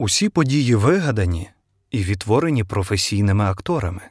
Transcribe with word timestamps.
Усі 0.00 0.28
події 0.28 0.74
вигадані 0.74 1.50
і 1.90 2.04
відтворені 2.04 2.64
професійними 2.64 3.44
акторами. 3.44 4.02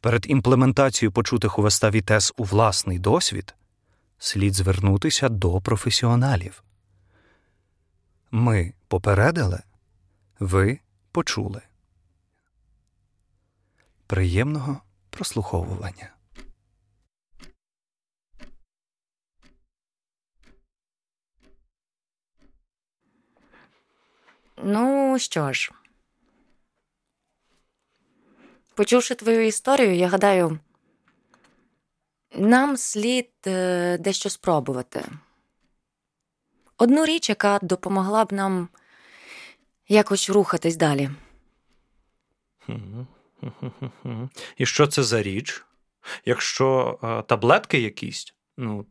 Перед 0.00 0.30
імплементацією 0.30 1.12
почутих 1.12 1.58
у 1.58 1.62
виставі 1.62 2.00
тез 2.00 2.32
у 2.36 2.44
власний 2.44 2.98
досвід 2.98 3.54
слід 4.18 4.54
звернутися 4.54 5.28
до 5.28 5.60
професіоналів. 5.60 6.64
Ми 8.30 8.72
попередили, 8.88 9.62
ви 10.40 10.78
почули. 11.10 11.62
Приємного 14.06 14.80
прослуховування. 15.10 16.11
Ну 24.64 25.18
що 25.18 25.52
ж, 25.52 25.72
почувши 28.74 29.14
твою 29.14 29.46
історію, 29.46 29.94
я 29.94 30.08
гадаю, 30.08 30.58
нам 32.34 32.76
слід 32.76 33.30
е, 33.46 33.98
дещо 33.98 34.30
спробувати. 34.30 35.04
Одну 36.78 37.06
річ, 37.06 37.28
яка 37.28 37.58
допомогла 37.62 38.24
б 38.24 38.32
нам 38.32 38.68
якось 39.88 40.30
рухатись 40.30 40.76
далі. 40.76 41.10
І 44.56 44.66
що 44.66 44.86
це 44.86 45.02
за 45.02 45.22
річ? 45.22 45.64
Якщо 46.24 46.98
а, 47.02 47.22
таблетки 47.22 47.80
якісь, 47.80 48.34
ну, 48.56 48.86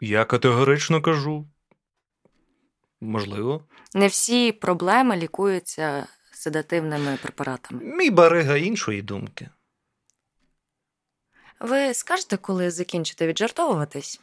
я 0.00 0.24
категорично 0.24 1.02
кажу. 1.02 1.48
Можливо. 3.02 3.64
Не 3.94 4.06
всі 4.06 4.52
проблеми 4.52 5.16
лікуються 5.16 6.06
седативними 6.32 7.18
препаратами. 7.22 7.84
Мій 7.84 8.10
барига 8.10 8.56
іншої 8.56 9.02
думки. 9.02 9.48
Ви 11.60 11.94
скажете, 11.94 12.36
коли 12.36 12.70
закінчите 12.70 13.26
віджартовуватись? 13.26 14.20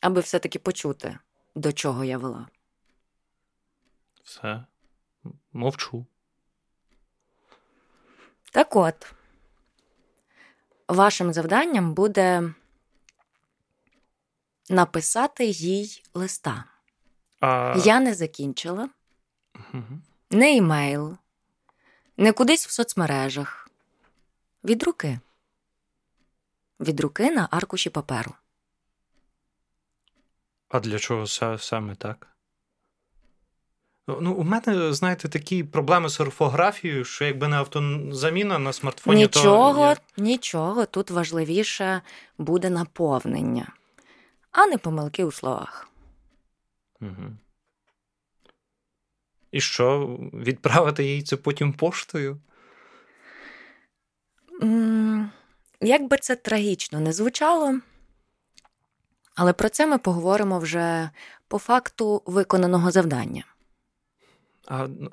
Аби 0.00 0.20
все-таки 0.20 0.58
почути, 0.58 1.18
до 1.54 1.72
чого 1.72 2.04
я 2.04 2.18
вела. 2.18 2.48
Все. 4.24 4.64
Мовчу. 5.52 6.06
Так 8.50 8.76
от, 8.76 9.12
вашим 10.88 11.32
завданням 11.32 11.94
буде 11.94 12.54
написати 14.70 15.44
їй 15.44 16.02
листа. 16.14 16.64
А... 17.40 17.76
Я 17.84 18.00
не 18.00 18.14
закінчила, 18.14 18.88
Угу. 19.74 19.84
не 20.30 20.56
імейл, 20.56 21.16
не 22.16 22.32
кудись 22.32 22.66
в 22.66 22.70
соцмережах. 22.70 23.70
Від 24.64 24.82
руки. 24.82 25.20
Від 26.80 27.00
руки 27.00 27.30
на 27.30 27.48
аркуші 27.50 27.90
паперу. 27.90 28.34
А 30.68 30.80
для 30.80 30.98
чого 30.98 31.26
саме 31.58 31.94
так? 31.94 32.26
Ну, 34.20 34.34
у 34.34 34.42
мене, 34.44 34.92
знаєте, 34.92 35.28
такі 35.28 35.64
проблеми 35.64 36.08
з 36.08 36.20
орфографією, 36.20 37.04
що 37.04 37.24
якби 37.24 37.48
не 37.48 37.56
автозаміна 37.56 38.58
на 38.58 38.72
смартфоні, 38.72 39.22
Нічого, 39.22 39.94
то. 39.94 40.22
Нічого. 40.22 40.86
Тут 40.86 41.10
важливіше 41.10 42.02
буде 42.38 42.70
наповнення, 42.70 43.72
а 44.52 44.66
не 44.66 44.78
помилки 44.78 45.24
у 45.24 45.32
словах. 45.32 45.88
Угу. 47.00 47.36
І 49.52 49.60
що, 49.60 50.06
відправити 50.34 51.04
їй 51.04 51.22
це 51.22 51.36
потім 51.36 51.72
поштою? 51.72 52.40
Як 55.80 56.08
би 56.08 56.16
це 56.16 56.36
трагічно 56.36 57.00
не 57.00 57.12
звучало, 57.12 57.80
але 59.34 59.52
про 59.52 59.68
це 59.68 59.86
ми 59.86 59.98
поговоримо 59.98 60.58
вже 60.58 61.10
по 61.48 61.58
факту 61.58 62.22
виконаного 62.26 62.90
завдання. 62.90 63.44
А 64.66 64.86
ну, 64.88 65.10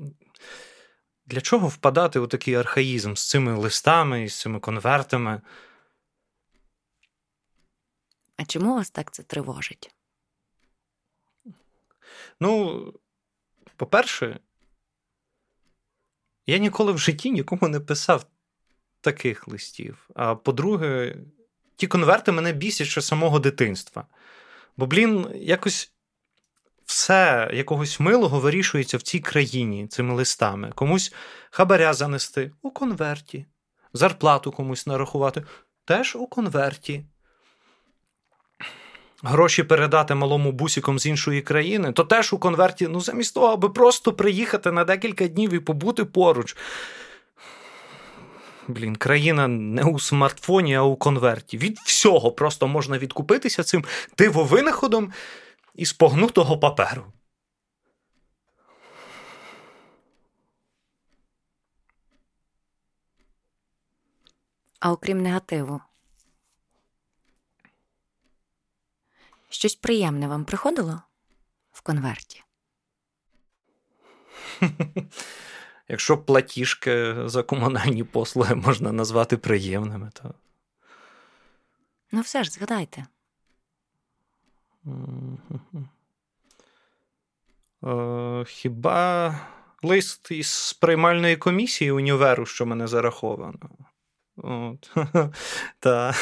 для 1.25 1.41
чого 1.41 1.67
впадати 1.67 2.19
у 2.19 2.27
такий 2.27 2.55
архаїзм 2.55 3.15
з 3.15 3.29
цими 3.29 3.55
листами 3.55 4.23
і 4.23 4.29
з 4.29 4.39
цими 4.39 4.59
конвертами? 4.59 5.41
А 8.37 8.45
чому 8.45 8.75
вас 8.75 8.89
так 8.89 9.11
це 9.11 9.23
тривожить? 9.23 9.95
Ну, 12.39 12.93
по-перше, 13.75 14.39
я 16.45 16.57
ніколи 16.57 16.91
в 16.91 16.97
житті 16.97 17.31
нікому 17.31 17.67
не 17.67 17.79
писав 17.79 18.25
таких 19.01 19.47
листів. 19.47 20.09
А 20.15 20.35
по-друге, 20.35 21.15
ті 21.75 21.87
конверти 21.87 22.31
мене 22.31 22.53
бісять 22.53 22.87
ще 22.87 23.01
самого 23.01 23.39
дитинства. 23.39 24.07
Бо, 24.77 24.85
блін, 24.85 25.31
якось 25.35 25.91
все 26.85 27.51
якогось 27.53 27.99
милого 27.99 28.39
вирішується 28.39 28.97
в 28.97 29.01
цій 29.01 29.19
країні 29.19 29.87
цими 29.87 30.13
листами. 30.13 30.71
Комусь 30.75 31.13
хабаря 31.51 31.93
занести 31.93 32.51
у 32.61 32.71
конверті, 32.71 33.45
зарплату 33.93 34.51
комусь 34.51 34.87
нарахувати 34.87 35.43
теж 35.85 36.15
у 36.15 36.27
конверті. 36.27 37.05
Гроші 39.23 39.63
передати 39.63 40.15
малому 40.15 40.51
бусіком 40.51 40.99
з 40.99 41.05
іншої 41.05 41.41
країни, 41.41 41.91
то 41.91 42.03
теж 42.03 42.33
у 42.33 42.37
конверті, 42.37 42.87
ну 42.87 43.01
замість 43.01 43.33
того, 43.33 43.47
аби 43.47 43.69
просто 43.69 44.13
приїхати 44.13 44.71
на 44.71 44.83
декілька 44.83 45.27
днів 45.27 45.53
і 45.53 45.59
побути 45.59 46.05
поруч. 46.05 46.57
Блін, 48.67 48.95
країна 48.95 49.47
не 49.47 49.83
у 49.83 49.99
смартфоні, 49.99 50.75
а 50.75 50.81
у 50.81 50.95
конверті. 50.95 51.57
Від 51.57 51.79
всього 51.79 52.31
просто 52.31 52.67
можна 52.67 52.97
відкупитися 52.97 53.63
цим 53.63 53.85
дивовинаходом 54.17 55.13
із 55.75 55.93
погнутого 55.93 56.59
паперу. 56.59 57.05
А 64.79 64.91
окрім 64.91 65.21
негативу. 65.21 65.81
Щось 69.57 69.75
приємне 69.75 70.27
вам 70.27 70.45
приходило 70.45 71.01
в 71.71 71.81
конверті? 71.81 72.43
Якщо 75.87 76.17
платіжки 76.17 77.15
за 77.29 77.43
комунальні 77.43 78.03
послуги 78.03 78.55
можна 78.55 78.91
назвати 78.91 79.37
приємними, 79.37 80.11
то. 80.13 80.33
Ну, 82.11 82.21
все 82.21 82.43
ж 82.43 82.51
згадайте. 82.51 83.05
Е, 87.83 88.45
хіба 88.47 89.35
лист 89.83 90.31
із 90.31 90.73
приймальної 90.73 91.37
комісії 91.37 91.91
універу, 91.91 92.45
що 92.45 92.65
мене 92.65 92.87
зараховано? 92.87 93.69
От. 94.37 94.91
Та 95.79 96.13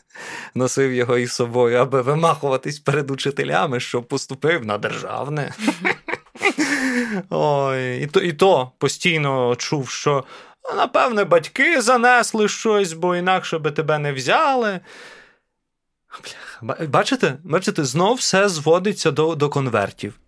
носив 0.54 0.92
його 0.92 1.18
із 1.18 1.32
собою, 1.32 1.78
аби 1.78 2.02
вимахуватись 2.02 2.78
перед 2.78 3.10
учителями, 3.10 3.80
що 3.80 4.02
поступив 4.02 4.66
на 4.66 4.78
державне. 4.78 5.54
Ой, 7.30 8.02
і 8.02 8.06
то, 8.06 8.20
і 8.20 8.32
то 8.32 8.72
постійно 8.78 9.56
чув, 9.56 9.90
що 9.90 10.24
напевне 10.76 11.24
батьки 11.24 11.80
занесли 11.80 12.48
щось, 12.48 12.92
бо 12.92 13.16
інакше 13.16 13.58
би 13.58 13.70
тебе 13.70 13.98
не 13.98 14.12
взяли. 14.12 14.80
Бачите, 16.88 17.38
бачите, 17.44 17.84
знов 17.84 18.16
все 18.16 18.48
зводиться 18.48 19.10
до, 19.10 19.34
до 19.34 19.48
конвертів. 19.48 20.18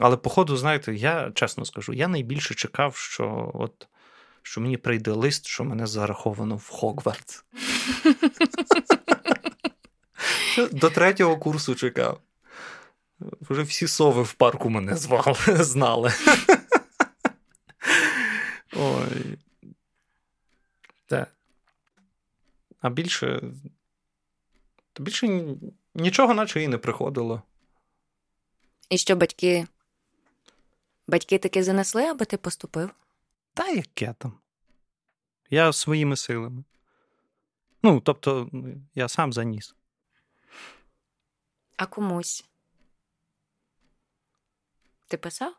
Але, 0.00 0.16
походу, 0.16 0.56
знаєте, 0.56 0.94
я 0.94 1.30
чесно 1.34 1.64
скажу, 1.64 1.92
я 1.92 2.08
найбільше 2.08 2.54
чекав, 2.54 2.96
що 2.96 3.50
от, 3.54 3.88
що 4.48 4.60
мені 4.60 4.76
прийде 4.76 5.10
лист, 5.10 5.46
що 5.46 5.64
мене 5.64 5.86
зараховано 5.86 6.56
в 6.56 6.68
Хогвартс. 6.68 7.44
До 10.72 10.90
третього 10.90 11.38
курсу 11.38 11.74
чекав. 11.74 12.20
Вже 13.20 13.62
всі 13.62 13.88
сови 13.88 14.22
в 14.22 14.32
парку 14.32 14.70
мене 14.70 14.96
звали, 14.96 15.36
знали. 15.46 16.12
Ой. 18.72 19.38
Те. 21.06 21.26
А 22.80 22.90
більше. 22.90 23.42
Більше 24.98 25.56
нічого, 25.94 26.34
наче 26.34 26.62
і 26.62 26.68
не 26.68 26.78
приходило. 26.78 27.42
І 28.90 28.98
що 28.98 29.16
батьки. 29.16 29.66
Батьки 31.06 31.38
таки 31.38 31.62
занесли, 31.64 32.02
аби 32.02 32.24
ти 32.24 32.36
поступив? 32.36 32.90
Та 33.58 33.68
яке 33.68 34.14
там? 34.18 34.38
Я 35.50 35.72
своїми 35.72 36.16
силами. 36.16 36.64
Ну, 37.82 38.00
тобто, 38.00 38.50
я 38.94 39.08
сам 39.08 39.32
заніс. 39.32 39.74
А 41.76 41.86
комусь 41.86 42.44
Ти 45.08 45.16
писав? 45.16 45.54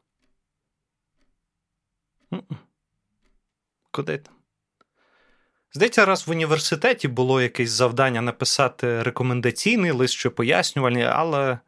Куди 3.91 4.17
там? 4.17 4.35
Здається, 5.73 6.05
раз 6.05 6.27
в 6.27 6.31
університеті 6.31 7.07
було 7.07 7.41
якесь 7.41 7.71
завдання 7.71 8.21
написати 8.21 9.03
рекомендаційний 9.03 9.91
лист 9.91 10.13
чи 10.13 10.29
пояснювальний, 10.29 11.03
але 11.03 11.59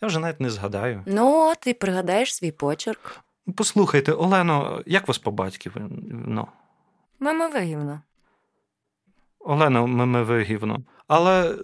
я 0.00 0.08
вже 0.08 0.18
навіть 0.18 0.40
не 0.40 0.50
згадаю. 0.50 1.02
Ну, 1.06 1.54
ти 1.60 1.74
пригадаєш 1.74 2.34
свій 2.34 2.52
почерк. 2.52 3.20
Послухайте, 3.56 4.12
Олено, 4.12 4.82
як 4.86 5.08
вас 5.08 5.18
по 5.18 5.30
батьків? 5.30 5.76
Ну, 6.28 6.48
Олено, 9.40 9.86
ми, 9.86 10.06
ми. 10.06 10.78
Але 11.08 11.54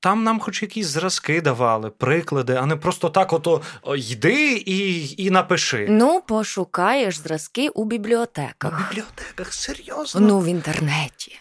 там 0.00 0.24
нам 0.24 0.40
хоч 0.40 0.62
якісь 0.62 0.86
зразки 0.86 1.40
давали, 1.40 1.90
приклади, 1.90 2.54
а 2.54 2.66
не 2.66 2.76
просто 2.76 3.10
так: 3.10 3.32
ото 3.32 3.62
йди 3.96 4.52
і, 4.52 5.14
і 5.24 5.30
напиши. 5.30 5.86
Ну, 5.90 6.20
пошукаєш 6.20 7.16
зразки 7.16 7.68
у 7.68 7.84
бібліотеках. 7.84 8.88
бібліотеках, 8.88 9.52
серйозно? 9.52 10.20
Ну, 10.20 10.40
в 10.40 10.46
інтернеті. 10.46 11.38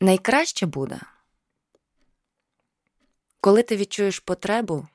Найкраще 0.00 0.66
буде, 0.66 1.00
коли 3.40 3.62
ти 3.62 3.76
відчуєш 3.76 4.18
потребу 4.18 4.86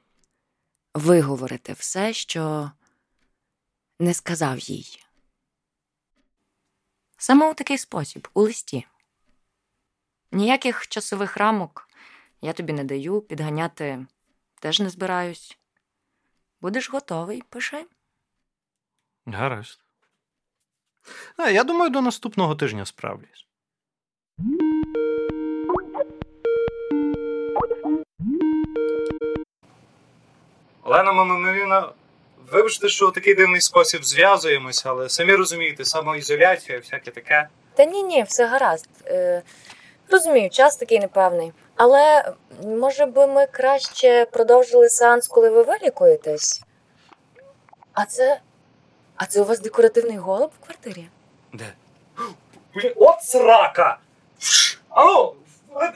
виговорити 0.97 1.73
все, 1.73 2.13
що 2.13 2.71
не 3.99 4.13
сказав 4.13 4.59
їй. 4.59 5.03
Саме 7.17 7.51
у 7.51 7.53
такий 7.53 7.77
спосіб, 7.77 8.27
у 8.33 8.41
листі. 8.41 8.87
Ніяких 10.31 10.87
часових 10.87 11.37
рамок 11.37 11.89
я 12.41 12.53
тобі 12.53 12.73
не 12.73 12.83
даю, 12.83 13.21
підганяти 13.21 14.05
теж 14.59 14.79
не 14.79 14.89
збираюсь. 14.89 15.57
Будеш 16.61 16.89
готовий, 16.89 17.41
пиши. 17.41 17.85
Гаразд. 19.25 19.79
Я 21.37 21.63
думаю, 21.63 21.89
до 21.89 22.01
наступного 22.01 22.55
тижня 22.55 22.85
справлюсь. 22.85 23.46
Олена 30.87 31.11
Мамимовіна, 31.11 31.89
вибачте, 32.51 32.89
що 32.89 33.07
у 33.07 33.11
такий 33.11 33.33
дивний 33.33 33.61
спосіб 33.61 34.05
зв'язуємося, 34.05 34.89
але 34.89 35.09
самі 35.09 35.35
розумієте, 35.35 35.85
самоізоляція, 35.85 36.79
всяке 36.79 37.11
таке. 37.11 37.47
Та 37.75 37.85
ні, 37.85 38.03
ні, 38.03 38.23
все 38.23 38.45
гаразд. 38.45 38.89
Е, 39.05 39.41
розумію, 40.11 40.49
час 40.49 40.77
такий 40.77 40.99
непевний. 40.99 41.53
Але 41.75 42.33
може 42.63 43.05
би 43.05 43.27
ми 43.27 43.45
краще 43.45 44.25
продовжили 44.31 44.89
сеанс, 44.89 45.27
коли 45.27 45.49
ви 45.49 45.63
вилікуєтесь? 45.63 46.61
А 47.93 48.05
це. 48.05 48.39
А 49.15 49.25
це 49.25 49.41
у 49.41 49.45
вас 49.45 49.59
декоративний 49.59 50.17
голуб 50.17 50.51
в 50.61 50.65
квартирі? 50.65 51.07
Де? 51.53 51.73
Блін, 52.75 52.93
От 52.95 53.21
срака! 53.23 53.97
Ану, 54.89 55.33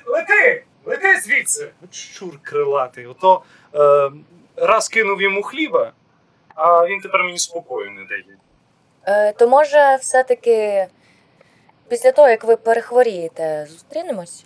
лети! 0.05 0.63
Лети 0.85 1.19
звідси! 1.19 1.71
Щур 1.91 2.39
крилатий. 2.41 3.05
Ото 3.05 3.41
е, 3.75 4.11
раз 4.61 4.89
кинув 4.89 5.21
йому 5.21 5.43
хліба, 5.43 5.91
а 6.55 6.87
він 6.87 7.01
тепер 7.01 7.23
мені 7.23 7.37
спокою 7.37 7.91
не 7.91 8.05
дає. 8.05 8.37
Е, 9.05 9.33
то 9.33 9.47
може, 9.47 9.95
все-таки 9.95 10.87
після 11.87 12.11
того, 12.11 12.29
як 12.29 12.43
ви 12.43 12.55
перехворієте, 12.55 13.67
зустрінемось? 13.69 14.45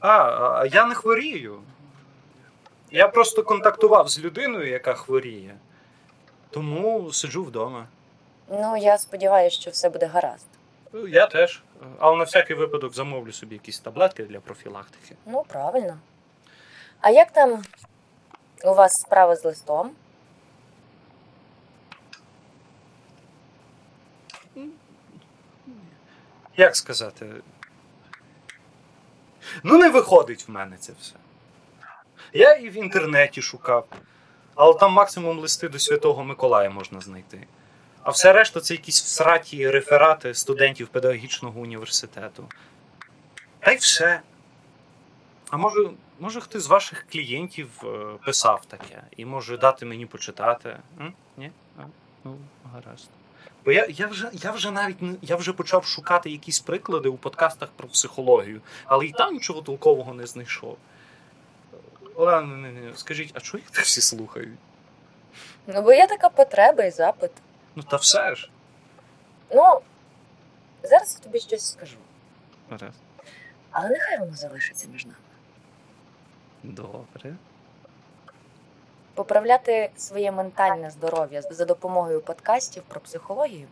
А, 0.00 0.18
а 0.60 0.66
я 0.66 0.86
не 0.86 0.94
хворію. 0.94 1.60
Я 2.90 3.08
просто 3.08 3.42
контактував 3.42 4.08
з 4.08 4.18
людиною, 4.20 4.68
яка 4.68 4.94
хворіє. 4.94 5.54
Тому 6.50 7.12
сиджу 7.12 7.44
вдома. 7.44 7.86
Ну, 8.48 8.76
я 8.76 8.98
сподіваюся, 8.98 9.60
що 9.60 9.70
все 9.70 9.88
буде 9.88 10.06
гаразд. 10.06 10.46
Я 11.08 11.26
теж. 11.26 11.62
Але 11.98 12.16
на 12.16 12.24
всякий 12.24 12.56
випадок 12.56 12.94
замовлю 12.94 13.32
собі 13.32 13.54
якісь 13.54 13.80
таблетки 13.80 14.22
для 14.22 14.40
профілактики. 14.40 15.16
Ну, 15.26 15.44
правильно. 15.48 15.98
А 17.00 17.10
як 17.10 17.30
там 17.30 17.62
у 18.64 18.74
вас 18.74 18.92
справа 18.92 19.36
з 19.36 19.44
листом? 19.44 19.90
Як 26.56 26.76
сказати? 26.76 27.26
Ну, 29.62 29.78
не 29.78 29.88
виходить 29.88 30.48
в 30.48 30.50
мене 30.50 30.76
це 30.76 30.92
все. 31.00 31.14
Я 32.32 32.54
і 32.54 32.68
в 32.68 32.76
інтернеті 32.76 33.42
шукав, 33.42 33.86
але 34.54 34.74
там 34.74 34.92
максимум 34.92 35.38
листи 35.38 35.68
до 35.68 35.78
Святого 35.78 36.24
Миколая 36.24 36.70
можна 36.70 37.00
знайти. 37.00 37.46
А 38.02 38.10
все 38.10 38.32
решта 38.32 38.60
це 38.60 38.74
якісь 38.74 39.02
всраті 39.02 39.70
реферати 39.70 40.34
студентів 40.34 40.88
педагогічного 40.88 41.60
університету. 41.60 42.48
Та 43.60 43.72
й 43.72 43.76
все. 43.76 44.20
А 45.50 45.56
може, 45.56 45.90
може 46.20 46.40
хтось 46.40 46.62
з 46.62 46.66
ваших 46.66 47.06
клієнтів 47.12 47.70
е, 47.84 48.18
писав 48.24 48.64
таке 48.66 49.02
і 49.16 49.24
може 49.24 49.58
дати 49.58 49.86
мені 49.86 50.06
почитати? 50.06 50.76
М? 51.00 51.14
Ні? 51.36 51.50
А, 51.78 51.82
ну, 52.24 52.36
гаразд. 52.72 53.08
Бо 53.64 53.72
я, 53.72 53.86
я, 53.90 54.06
вже, 54.06 54.30
я 54.32 54.50
вже 54.50 54.70
навіть 54.70 54.96
я 55.22 55.36
вже 55.36 55.52
почав 55.52 55.84
шукати 55.84 56.30
якісь 56.30 56.60
приклади 56.60 57.08
у 57.08 57.16
подкастах 57.16 57.68
про 57.76 57.88
психологію, 57.88 58.60
але 58.84 59.06
і 59.06 59.12
там 59.12 59.34
нічого 59.34 59.62
толкового 59.62 60.14
не 60.14 60.26
знайшов. 60.26 60.76
Олена, 62.14 62.56
не, 62.56 62.72
не, 62.72 62.96
скажіть, 62.96 63.32
а 63.34 63.40
чого 63.40 63.58
їх 63.58 63.70
так 63.70 63.84
всі 63.84 64.00
слухають? 64.00 64.58
Ну, 65.66 65.82
бо 65.82 65.92
є 65.92 66.06
така 66.06 66.28
потреба 66.28 66.84
і 66.84 66.90
запит. 66.90 67.30
Ну 67.76 67.82
та 67.82 67.96
все 67.96 68.34
ж. 68.34 68.50
Ну, 69.54 69.80
зараз 70.82 71.18
я 71.18 71.24
тобі 71.24 71.40
щось 71.40 71.72
скажу. 71.72 71.96
Гаразд. 72.70 72.98
Але 73.70 73.88
нехай 73.88 74.18
воно 74.18 74.36
залишиться 74.36 74.88
між 74.92 75.06
нами. 75.06 75.16
Добре. 76.62 77.34
Поправляти 79.14 79.90
своє 79.96 80.32
ментальне 80.32 80.90
здоров'я 80.90 81.42
за 81.42 81.64
допомогою 81.64 82.20
подкастів 82.20 82.82
про 82.82 83.00
психологію. 83.00 83.68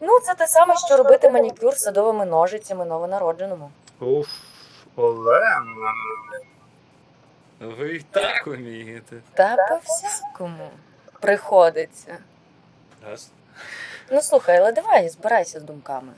Ну, 0.00 0.20
це 0.20 0.34
те 0.34 0.46
саме, 0.46 0.74
що 0.86 0.96
робити 0.96 1.30
манікюр 1.30 1.74
садовими 1.76 2.24
ножицями 2.26 2.84
новонародженому. 2.84 3.70
Уф, 4.00 4.28
Олена. 4.96 5.92
Ви 7.60 7.94
і 7.96 8.00
так 8.00 8.46
умієте. 8.46 9.16
Та 9.34 9.56
по-всякому 9.68 10.70
приходиться. 11.20 12.18
Гаразд. 13.02 13.30
Ну 14.10 14.22
слухай, 14.22 14.58
але 14.58 14.72
давай 14.72 15.08
збирайся 15.08 15.60
з 15.60 15.62
думками. 15.62 16.12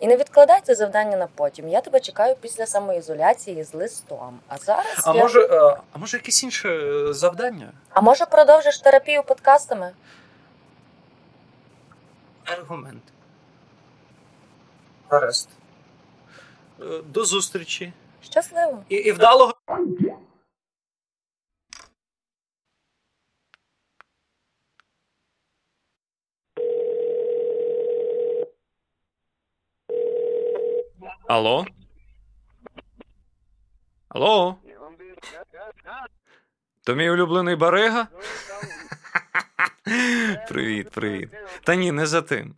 І 0.00 0.06
не 0.06 0.16
відкладай 0.16 0.60
це 0.62 0.74
завдання 0.74 1.16
на 1.16 1.26
потім. 1.26 1.68
Я 1.68 1.80
тебе 1.80 2.00
чекаю 2.00 2.36
після 2.40 2.66
самоізоляції 2.66 3.64
з 3.64 3.74
листом. 3.74 4.38
А 4.48 4.58
зараз 4.58 5.02
А 5.04 5.14
я... 5.14 5.22
може, 5.22 5.40
е, 5.40 5.76
а 5.92 5.98
може 5.98 6.16
якесь 6.16 6.42
інше 6.42 6.68
е, 6.68 7.12
завдання? 7.12 7.72
а 7.90 8.00
може 8.00 8.26
продовжиш 8.26 8.78
терапію 8.78 9.22
подкастами? 9.22 9.92
Аргумент. 12.44 13.02
Гаразд. 15.08 15.48
Е, 16.80 16.84
До 17.06 17.24
зустрічі. 17.24 17.92
Щасливо. 18.22 18.82
І, 18.88 18.94
і 18.96 19.12
вдалого. 19.12 19.54
Алло? 31.30 31.66
Алло? 34.08 34.56
То 36.84 36.94
мій 36.94 37.10
улюблений 37.10 37.56
барига? 37.56 38.08
Привіт, 40.48 40.90
привіт. 40.90 41.30
Та 41.64 41.74
ні, 41.74 41.92
не 41.92 42.06
за 42.06 42.22
тим. 42.22 42.54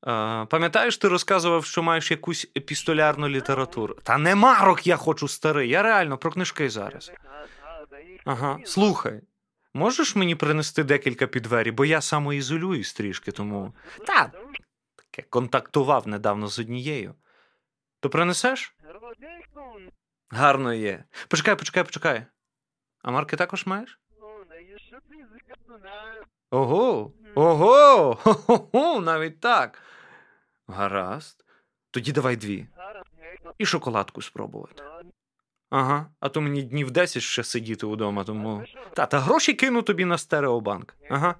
А, 0.00 0.46
пам'ятаєш, 0.50 0.98
ти 0.98 1.08
розказував, 1.08 1.64
що 1.64 1.82
маєш 1.82 2.10
якусь 2.10 2.50
епістолярну 2.56 3.28
літературу? 3.28 3.94
Та 4.02 4.18
не 4.18 4.34
марок 4.34 4.86
я 4.86 4.96
хочу 4.96 5.28
старий, 5.28 5.68
я 5.68 5.82
реально 5.82 6.18
про 6.18 6.30
книжки 6.30 6.70
зараз. 6.70 7.12
Ага, 8.24 8.58
слухай. 8.64 9.20
Можеш 9.74 10.16
мені 10.16 10.34
принести 10.34 10.84
декілька 10.84 11.26
під 11.26 11.42
двері, 11.42 11.70
бо 11.70 11.84
я 11.84 12.00
самоізолююсь 12.00 12.94
трішки, 12.94 13.32
тому. 13.32 13.74
Та, 14.06 14.32
таке 14.96 15.28
контактував 15.30 16.08
недавно 16.08 16.48
з 16.48 16.58
однією. 16.58 17.14
То 18.04 18.10
принесеш? 18.10 18.74
Гарно 20.28 20.74
є. 20.74 21.04
Почекай, 21.28 21.56
почекай, 21.56 21.84
почекай. 21.84 22.26
А 23.02 23.10
марки 23.10 23.36
також 23.36 23.66
маєш? 23.66 24.00
Ого, 26.50 27.12
ого, 27.34 28.14
хо-хо-хо, 28.14 29.00
навіть 29.00 29.40
так. 29.40 29.82
Гаразд. 30.66 31.44
Тоді 31.90 32.12
давай 32.12 32.36
дві. 32.36 32.66
І 33.58 33.66
шоколадку 33.66 34.22
спробувати. 34.22 34.82
Ага, 35.70 36.06
а 36.20 36.28
то 36.28 36.40
мені 36.40 36.62
днів 36.62 36.90
10 36.90 37.22
ще 37.22 37.44
сидіти 37.44 37.86
вдома, 37.86 38.24
тому. 38.24 38.64
Та, 38.94 39.06
та 39.06 39.18
гроші 39.18 39.54
кину 39.54 39.82
тобі 39.82 40.04
на 40.04 40.18
стереобанк. 40.18 40.96
Ага. 41.10 41.34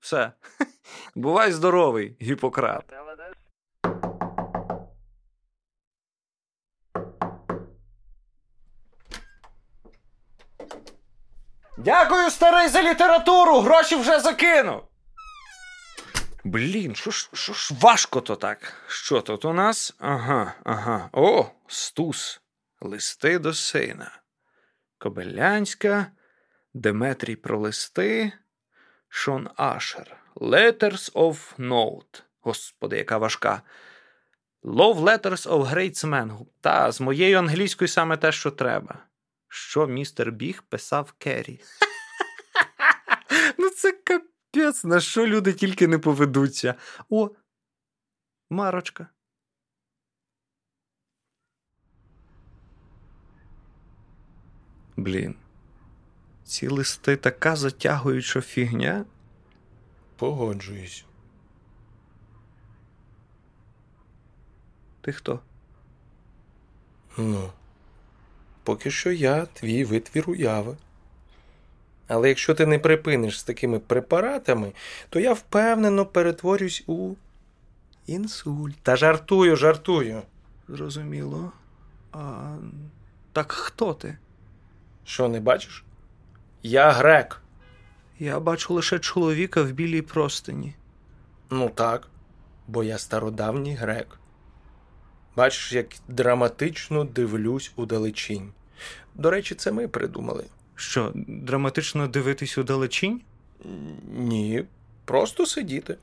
Все. 0.00 0.32
Бувай 1.14 1.52
здоровий, 1.52 2.16
Гіппократ. 2.22 3.03
Дякую, 11.84 12.30
старий, 12.30 12.68
за 12.68 12.82
літературу! 12.82 13.60
Гроші 13.60 13.96
вже 13.96 14.20
закинув. 14.20 14.82
Блін, 16.44 16.94
що 16.94 17.10
ж 17.10 17.28
що 17.32 17.52
ж 17.52 17.74
важко 17.80 18.20
то 18.20 18.36
так? 18.36 18.72
Що 18.88 19.20
тут 19.20 19.44
у 19.44 19.52
нас? 19.52 19.94
Ага, 19.98 20.54
ага. 20.64 21.08
О, 21.12 21.46
стус. 21.66 22.40
Листи 22.80 23.38
до 23.38 23.54
сина. 23.54 24.10
Кобилянська, 24.98 26.06
Деметрій 26.74 27.36
про 27.36 27.58
листи, 27.58 28.32
Шон 29.08 29.48
Ашер. 29.56 30.16
Letters 30.36 31.12
of 31.12 31.36
Note. 31.58 32.22
Господи, 32.40 32.96
яка 32.96 33.18
важка. 33.18 33.62
Love 34.62 34.98
Letters 34.98 35.48
of 35.48 35.74
Great. 35.74 36.46
Та, 36.60 36.92
з 36.92 37.00
моєю 37.00 37.38
англійською 37.38 37.88
саме 37.88 38.16
те, 38.16 38.32
що 38.32 38.50
треба. 38.50 38.98
Що 39.54 39.86
містер 39.86 40.32
Біг 40.32 40.62
писав 40.62 41.12
Керрі. 41.18 41.60
Ну, 43.58 43.70
це 43.70 43.92
капець, 43.92 44.84
на 44.84 45.00
що 45.00 45.26
люди 45.26 45.52
тільки 45.52 45.88
не 45.88 45.98
поведуться. 45.98 46.74
О, 47.08 47.30
Марочка. 48.50 49.06
Блін. 54.96 55.34
Ці 56.44 56.68
листи 56.68 57.16
така 57.16 57.56
затягуюча 57.56 58.40
фігня. 58.40 59.04
Погоджуюсь. 60.16 61.04
Ти 65.00 65.12
хто? 65.12 65.40
Ну, 67.18 67.52
поки 68.64 68.90
що 68.90 69.12
я 69.12 69.46
твій 69.46 69.84
витвір 69.84 70.30
уяви. 70.30 70.76
Але 72.08 72.28
якщо 72.28 72.54
ти 72.54 72.66
не 72.66 72.78
припиниш 72.78 73.40
з 73.40 73.44
такими 73.44 73.78
препаратами, 73.78 74.72
то 75.08 75.20
я 75.20 75.32
впевнено 75.32 76.06
перетворюсь 76.06 76.84
у 76.86 77.14
інсульт. 78.06 78.76
Та 78.82 78.96
жартую, 78.96 79.56
жартую. 79.56 80.22
Зрозуміло. 80.68 81.52
А... 82.12 82.56
Так 83.32 83.52
хто 83.52 83.94
ти? 83.94 84.18
Що 85.04 85.28
не 85.28 85.40
бачиш? 85.40 85.84
Я 86.62 86.90
грек. 86.90 87.40
Я 88.18 88.40
бачу 88.40 88.74
лише 88.74 88.98
чоловіка 88.98 89.62
в 89.62 89.70
білій 89.70 90.02
простині. 90.02 90.74
Ну 91.50 91.68
так, 91.68 92.08
бо 92.68 92.84
я 92.84 92.98
стародавній 92.98 93.74
грек. 93.74 94.18
Бачиш, 95.36 95.72
як 95.72 95.86
драматично 96.08 97.04
дивлюсь 97.04 97.72
у 97.76 97.86
далечінь. 97.86 98.52
До 99.14 99.30
речі, 99.30 99.54
це 99.54 99.72
ми 99.72 99.88
придумали. 99.88 100.44
Що, 100.74 101.12
драматично 101.14 102.08
дивитись 102.08 102.58
у 102.58 102.62
далечінь? 102.62 103.20
Ні, 104.16 104.64
просто 105.04 105.46
сидіти. 105.46 105.96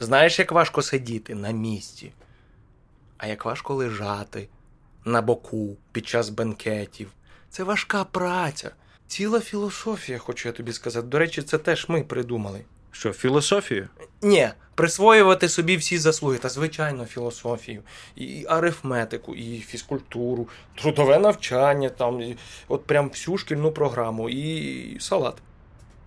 Знаєш, 0.00 0.38
як 0.38 0.52
важко 0.52 0.82
сидіти 0.82 1.34
на 1.34 1.50
місці, 1.50 2.12
а 3.18 3.26
як 3.26 3.44
важко 3.44 3.74
лежати 3.74 4.48
на 5.04 5.22
боку 5.22 5.76
під 5.92 6.06
час 6.06 6.28
бенкетів. 6.28 7.12
Це 7.50 7.64
важка 7.64 8.04
праця. 8.04 8.70
Ціла 9.06 9.40
філософія, 9.40 10.18
хочу 10.18 10.48
я 10.48 10.52
тобі 10.52 10.72
сказати. 10.72 11.06
До 11.06 11.18
речі, 11.18 11.42
це 11.42 11.58
теж 11.58 11.88
ми 11.88 12.02
придумали. 12.02 12.64
Що, 12.92 13.12
філософію? 13.12 13.88
Ні, 14.22 14.48
присвоювати 14.74 15.48
собі 15.48 15.76
всі 15.76 15.98
заслуги, 15.98 16.38
та 16.38 16.48
звичайно, 16.48 17.04
філософію, 17.04 17.82
і 18.16 18.46
арифметику, 18.48 19.34
і 19.34 19.60
фізкультуру, 19.60 20.48
трудове 20.74 21.18
навчання, 21.18 21.88
там, 21.88 22.20
і 22.20 22.36
от 22.68 22.86
прям 22.86 23.08
всю 23.08 23.38
шкільну 23.38 23.72
програму, 23.72 24.28
і 24.28 25.00
салат. 25.00 25.34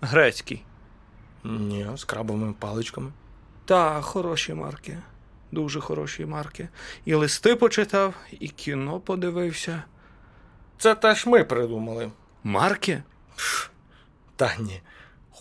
Грецький. 0.01 0.63
Ні, 1.43 1.87
з 1.95 2.03
крабовими 2.03 2.53
паличками. 2.59 3.11
Та, 3.65 4.01
хороші 4.01 4.53
марки. 4.53 4.97
Дуже 5.51 5.79
хороші 5.79 6.25
марки. 6.25 6.67
І 7.05 7.13
листи 7.13 7.55
почитав, 7.55 8.13
і 8.39 8.47
кіно 8.47 8.99
подивився. 8.99 9.83
Це 10.77 10.95
теж 10.95 11.25
ми 11.25 11.43
придумали. 11.43 12.11
Марки? 12.43 13.03
Та 14.35 14.55
ні. 14.59 14.81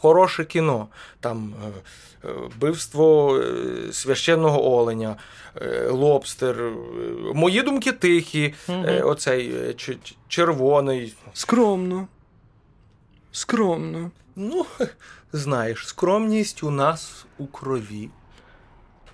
Хороше 0.04 0.44
кіно. 0.44 0.88
Там 1.20 1.54
е, 1.64 2.28
е, 2.28 2.32
вбивство 2.32 3.36
е, 3.38 3.92
священного 3.92 4.72
оленя, 4.72 5.16
лобстер. 5.88 6.72
Мої 7.34 7.62
думки 7.62 7.92
тихі, 7.92 8.54
е, 8.68 9.02
оцей 9.02 9.74
червоний. 10.28 11.14
Скромно. 11.32 12.08
Скромно. 13.32 14.10
Ну, 14.36 14.66
знаєш, 15.32 15.88
скромність 15.88 16.62
у 16.62 16.70
нас 16.70 17.26
у 17.38 17.46
крові. 17.46 18.08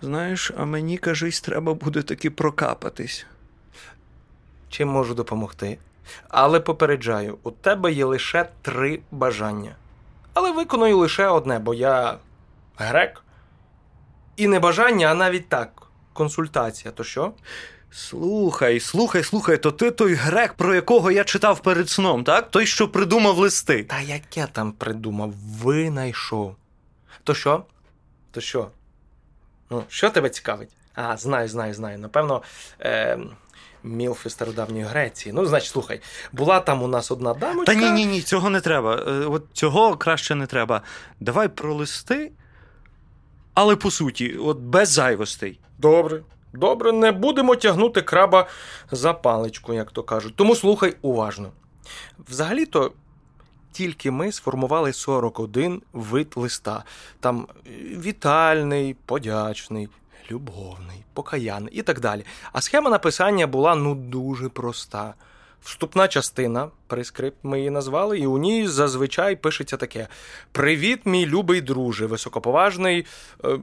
Знаєш, 0.03 0.53
а 0.57 0.65
мені, 0.65 0.99
кажись, 0.99 1.41
треба 1.41 1.75
буде 1.75 2.03
таки 2.03 2.31
прокапатись. 2.31 3.27
Чим 4.69 4.89
можу 4.89 5.15
допомогти? 5.15 5.79
Але 6.29 6.61
попереджаю, 6.61 7.39
у 7.43 7.51
тебе 7.51 7.93
є 7.93 8.05
лише 8.05 8.49
три 8.63 9.01
бажання. 9.11 9.77
Але 10.35 10.53
виконую 10.53 10.99
лише 10.99 11.27
одне, 11.27 11.59
бо 11.59 11.75
я 11.75 12.19
грек. 12.77 13.23
І 14.37 14.47
не 14.49 14.61
бажання, 14.61 15.07
а 15.07 15.15
навіть 15.15 15.49
так. 15.49 15.83
Консультація, 16.13 16.93
то 16.93 17.05
що? 17.05 17.33
Слухай, 17.91 18.81
слухай, 18.81 19.23
слухай, 19.23 19.57
то 19.59 19.73
ти 19.73 19.91
той 19.91 20.15
грек, 20.15 20.55
про 20.55 20.75
якого 20.75 21.11
я 21.11 21.25
читав 21.25 21.61
перед 21.61 21.89
сном, 21.89 22.25
так? 22.25 22.51
Той, 22.51 22.67
що 22.67 22.89
придумав 22.89 23.39
листи. 23.39 23.85
Та 23.85 24.01
як 24.01 24.37
я 24.37 24.47
там 24.47 24.73
придумав, 24.73 25.33
винайшов. 25.63 26.57
То 27.25 27.35
що? 27.35 27.65
То 28.31 28.41
що? 28.41 28.69
Ну, 29.71 29.85
що 29.89 30.11
тебе 30.11 30.31
цікавить? 30.31 30.71
А, 30.95 31.17
знаю, 31.17 31.49
знаю, 31.49 31.75
знаю. 31.75 31.99
Напевно, 31.99 32.43
е, 32.81 33.19
мілфи 33.83 34.31
стародавньої 34.31 34.85
Греції. 34.85 35.33
Ну, 35.33 35.47
значить, 35.47 35.71
слухай, 35.71 36.01
була 36.33 36.61
там 36.61 36.83
у 36.83 36.89
нас 36.89 37.11
одна 37.11 37.35
дамочка. 37.35 37.75
Та 37.75 37.81
ні, 37.81 37.91
ні, 37.91 38.07
ні, 38.07 38.23
цього 38.23 38.51
не 38.51 38.61
треба. 38.61 38.97
Е, 38.97 39.11
От 39.11 39.45
цього 39.53 39.97
краще 39.97 40.35
не 40.35 40.47
треба. 40.47 40.83
Давай 41.21 41.49
про 41.49 41.75
листи, 41.75 42.33
але 43.55 43.77
по 43.77 43.91
суті, 43.91 44.37
от 44.37 44.59
без 44.59 44.89
зайвостей. 44.89 45.59
Добре. 45.79 46.23
Добре, 46.53 46.93
не 46.93 47.13
будемо 47.13 47.57
тягнути 47.57 48.03
краба 48.03 48.47
за 48.91 49.13
паличку, 49.13 49.75
як 49.75 49.91
то 49.91 50.03
кажуть. 50.03 50.37
Тому 50.37 50.57
слухай 50.57 50.97
уважно. 51.03 51.51
Взагалі-то 52.29 52.93
тільки 53.73 54.11
ми 54.11 54.33
сформували 54.33 54.93
41 54.93 55.83
вид 55.93 56.33
листа. 56.37 56.85
Там 57.21 57.47
вітальний, 57.99 58.97
подячний, 59.07 59.89
любовний, 60.31 61.05
покаянний 61.15 61.75
і 61.75 61.83
так 61.83 62.01
далі. 62.01 62.25
А 62.53 62.61
схема 62.61 62.91
написання 62.91 63.47
була 63.47 63.75
ну 63.75 63.95
дуже 63.95 64.49
проста. 64.49 65.15
Вступна 65.63 66.09
частина, 66.09 66.69
прескрипт 66.87 67.37
ми 67.43 67.59
її 67.59 67.71
назвали, 67.71 68.19
і 68.19 68.27
у 68.27 68.39
ній 68.39 68.67
зазвичай 68.69 69.37
пишеться 69.37 69.77
таке: 69.77 70.09
Привіт, 70.53 71.01
мій 71.05 71.27
любий 71.27 71.61
друже, 71.61 72.07
високоповажний 72.07 73.07
е, 73.45 73.59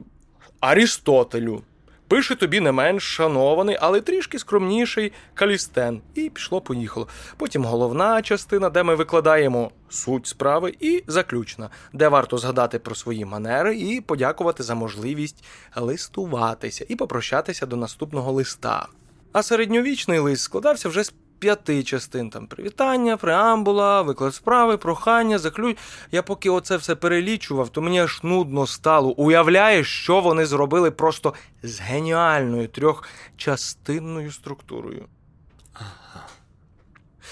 Арістотелю. 0.60 1.62
Пише 2.08 2.34
тобі 2.34 2.60
не 2.60 2.72
менш 2.72 3.02
шанований, 3.02 3.76
але 3.80 4.00
трішки 4.00 4.38
скромніший 4.38 5.12
калістен. 5.34 6.00
І 6.14 6.30
пішло-поїхало. 6.30 7.08
Потім 7.36 7.64
головна 7.64 8.22
частина, 8.22 8.70
де 8.70 8.82
ми 8.82 8.94
викладаємо 8.94 9.70
суть 9.90 10.26
справи, 10.26 10.74
і 10.80 11.04
заключна, 11.06 11.70
де 11.92 12.08
варто 12.08 12.38
згадати 12.38 12.78
про 12.78 12.94
свої 12.94 13.24
манери 13.24 13.78
і 13.78 14.00
подякувати 14.00 14.62
за 14.62 14.74
можливість 14.74 15.44
листуватися 15.76 16.86
і 16.88 16.96
попрощатися 16.96 17.66
до 17.66 17.76
наступного 17.76 18.32
листа. 18.32 18.86
А 19.32 19.42
середньовічний 19.42 20.18
лист 20.18 20.42
складався 20.42 20.88
вже 20.88 21.04
з 21.04 21.12
п'яти 21.38 21.82
частин: 21.82 22.30
там 22.30 22.46
привітання, 22.46 23.16
преамбула, 23.16 24.02
виклад 24.02 24.34
справи, 24.34 24.76
прохання, 24.76 25.38
заключ. 25.38 25.76
Я 26.12 26.22
поки 26.22 26.50
оце 26.50 26.76
все 26.76 26.94
перелічував, 26.94 27.68
то 27.68 27.82
мені 27.82 28.00
аж 28.00 28.22
нудно 28.22 28.66
стало. 28.66 29.10
Уявляєш, 29.10 30.02
що 30.02 30.20
вони 30.20 30.46
зробили 30.46 30.90
просто 30.90 31.34
з 31.62 31.80
геніальною 31.80 32.68
трьохчастинною 32.68 34.32
структурою. 34.32 35.08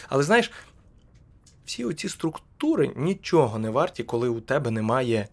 Але 0.09 0.23
знаєш, 0.23 0.53
всі 1.65 1.85
оці 1.85 2.09
структури 2.09 2.46
нічого 2.97 3.59
не 3.59 3.71
варті, 3.71 4.03
коли 4.03 4.29
у 4.29 4.41
тебе 4.41 4.71
немає 4.71 5.29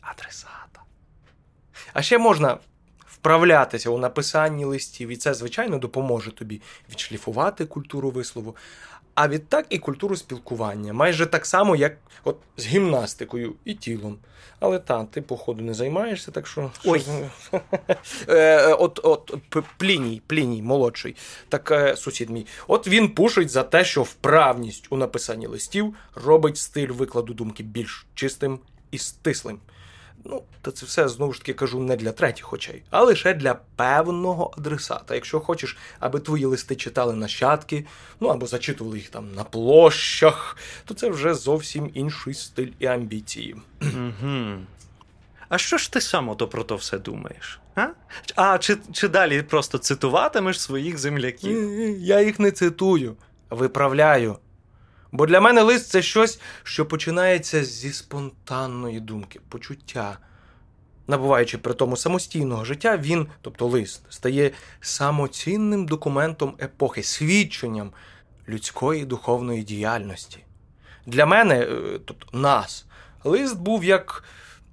адресата. 0.00 0.82
А 1.92 2.02
ще 2.02 2.18
можна 2.18 2.58
вправлятися 3.06 3.90
у 3.90 3.98
написанні 3.98 4.64
листів, 4.64 5.08
і 5.08 5.16
це, 5.16 5.34
звичайно, 5.34 5.78
допоможе 5.78 6.32
тобі 6.32 6.62
відшліфувати 6.90 7.66
культуру 7.66 8.10
вислову, 8.10 8.56
а 9.14 9.28
відтак 9.28 9.66
і 9.70 9.78
культуру 9.78 10.16
спілкування, 10.16 10.92
майже 10.92 11.26
так 11.26 11.46
само, 11.46 11.76
як 11.76 11.96
от 12.24 12.36
з 12.56 12.66
гімнастикою 12.66 13.54
і 13.64 13.74
тілом. 13.74 14.18
Але 14.60 14.78
та, 14.78 15.04
ти, 15.04 15.22
походу, 15.22 15.64
не 15.64 15.74
займаєшся, 15.74 16.30
так 16.30 16.46
що. 16.46 16.70
Ой. 16.84 17.04
Е, 18.28 18.74
От 18.74 19.00
от 19.02 19.34
Пліній, 19.78 20.22
Пліній, 20.26 20.62
молодший, 20.62 21.16
так 21.48 21.70
е, 21.70 21.96
сусід 21.96 22.30
мій. 22.30 22.46
От 22.68 22.88
він 22.88 23.08
пушить 23.08 23.50
за 23.50 23.62
те, 23.62 23.84
що 23.84 24.02
вправність 24.02 24.86
у 24.90 24.96
написанні 24.96 25.46
листів 25.46 25.94
робить 26.14 26.56
стиль 26.56 26.88
викладу 26.88 27.34
думки 27.34 27.62
більш 27.62 28.06
чистим 28.14 28.58
і 28.90 28.98
стислим. 28.98 29.58
Ну, 30.24 30.42
то 30.62 30.70
це 30.70 30.86
все 30.86 31.08
знову 31.08 31.32
ж 31.32 31.40
таки 31.40 31.52
кажу 31.52 31.80
не 31.80 31.96
для 31.96 32.12
третіх 32.12 32.52
очей, 32.52 32.82
а 32.90 33.02
лише 33.02 33.34
для 33.34 33.54
певного 33.76 34.54
адресата. 34.58 35.14
Якщо 35.14 35.40
хочеш, 35.40 35.76
аби 36.00 36.20
твої 36.20 36.44
листи 36.44 36.76
читали 36.76 37.14
нащадки, 37.14 37.86
ну 38.20 38.28
або 38.28 38.46
зачитували 38.46 38.98
їх 38.98 39.08
там 39.08 39.34
на 39.34 39.44
площах, 39.44 40.56
то 40.84 40.94
це 40.94 41.10
вже 41.10 41.34
зовсім 41.34 41.90
інший 41.94 42.34
стиль 42.34 42.70
і 42.78 42.86
амбіції. 42.86 43.56
Угу. 43.82 44.56
А 45.48 45.58
що 45.58 45.78
ж 45.78 45.92
ти 45.92 46.00
сам 46.00 46.28
ото 46.28 46.48
про 46.48 46.64
то 46.64 46.76
все 46.76 46.98
думаєш? 46.98 47.60
А, 47.74 47.86
а 48.36 48.58
чи, 48.58 48.76
чи 48.92 49.08
далі 49.08 49.42
просто 49.42 49.78
цитуватимеш 49.78 50.60
своїх 50.60 50.98
земляків? 50.98 51.70
Я 51.98 52.20
їх 52.20 52.38
не 52.38 52.50
цитую, 52.50 53.16
виправляю. 53.50 54.36
Бо 55.12 55.26
для 55.26 55.40
мене 55.40 55.62
лист 55.62 55.88
це 55.88 56.02
щось, 56.02 56.40
що 56.62 56.86
починається 56.86 57.64
зі 57.64 57.92
спонтанної 57.92 59.00
думки, 59.00 59.40
почуття. 59.48 60.18
Набуваючи 61.06 61.58
при 61.58 61.74
тому 61.74 61.96
самостійного 61.96 62.64
життя, 62.64 62.96
він, 62.96 63.26
тобто 63.40 63.66
лист, 63.66 64.02
стає 64.08 64.50
самоцінним 64.80 65.86
документом 65.86 66.54
епохи, 66.60 67.02
свідченням 67.02 67.92
людської 68.48 69.04
духовної 69.04 69.62
діяльності. 69.62 70.38
Для 71.06 71.26
мене, 71.26 71.60
е, 71.60 71.98
тобто 72.04 72.38
нас, 72.38 72.86
лист 73.24 73.58
був 73.58 73.84
як 73.84 74.24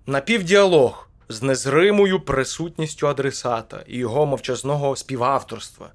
напівдіалог 0.05 1.09
з 1.29 1.41
незримою 1.41 2.19
присутністю 2.19 3.07
адресата 3.07 3.83
і 3.87 3.97
його 3.97 4.25
мовчазного 4.25 4.95
співавторства. 4.95 5.91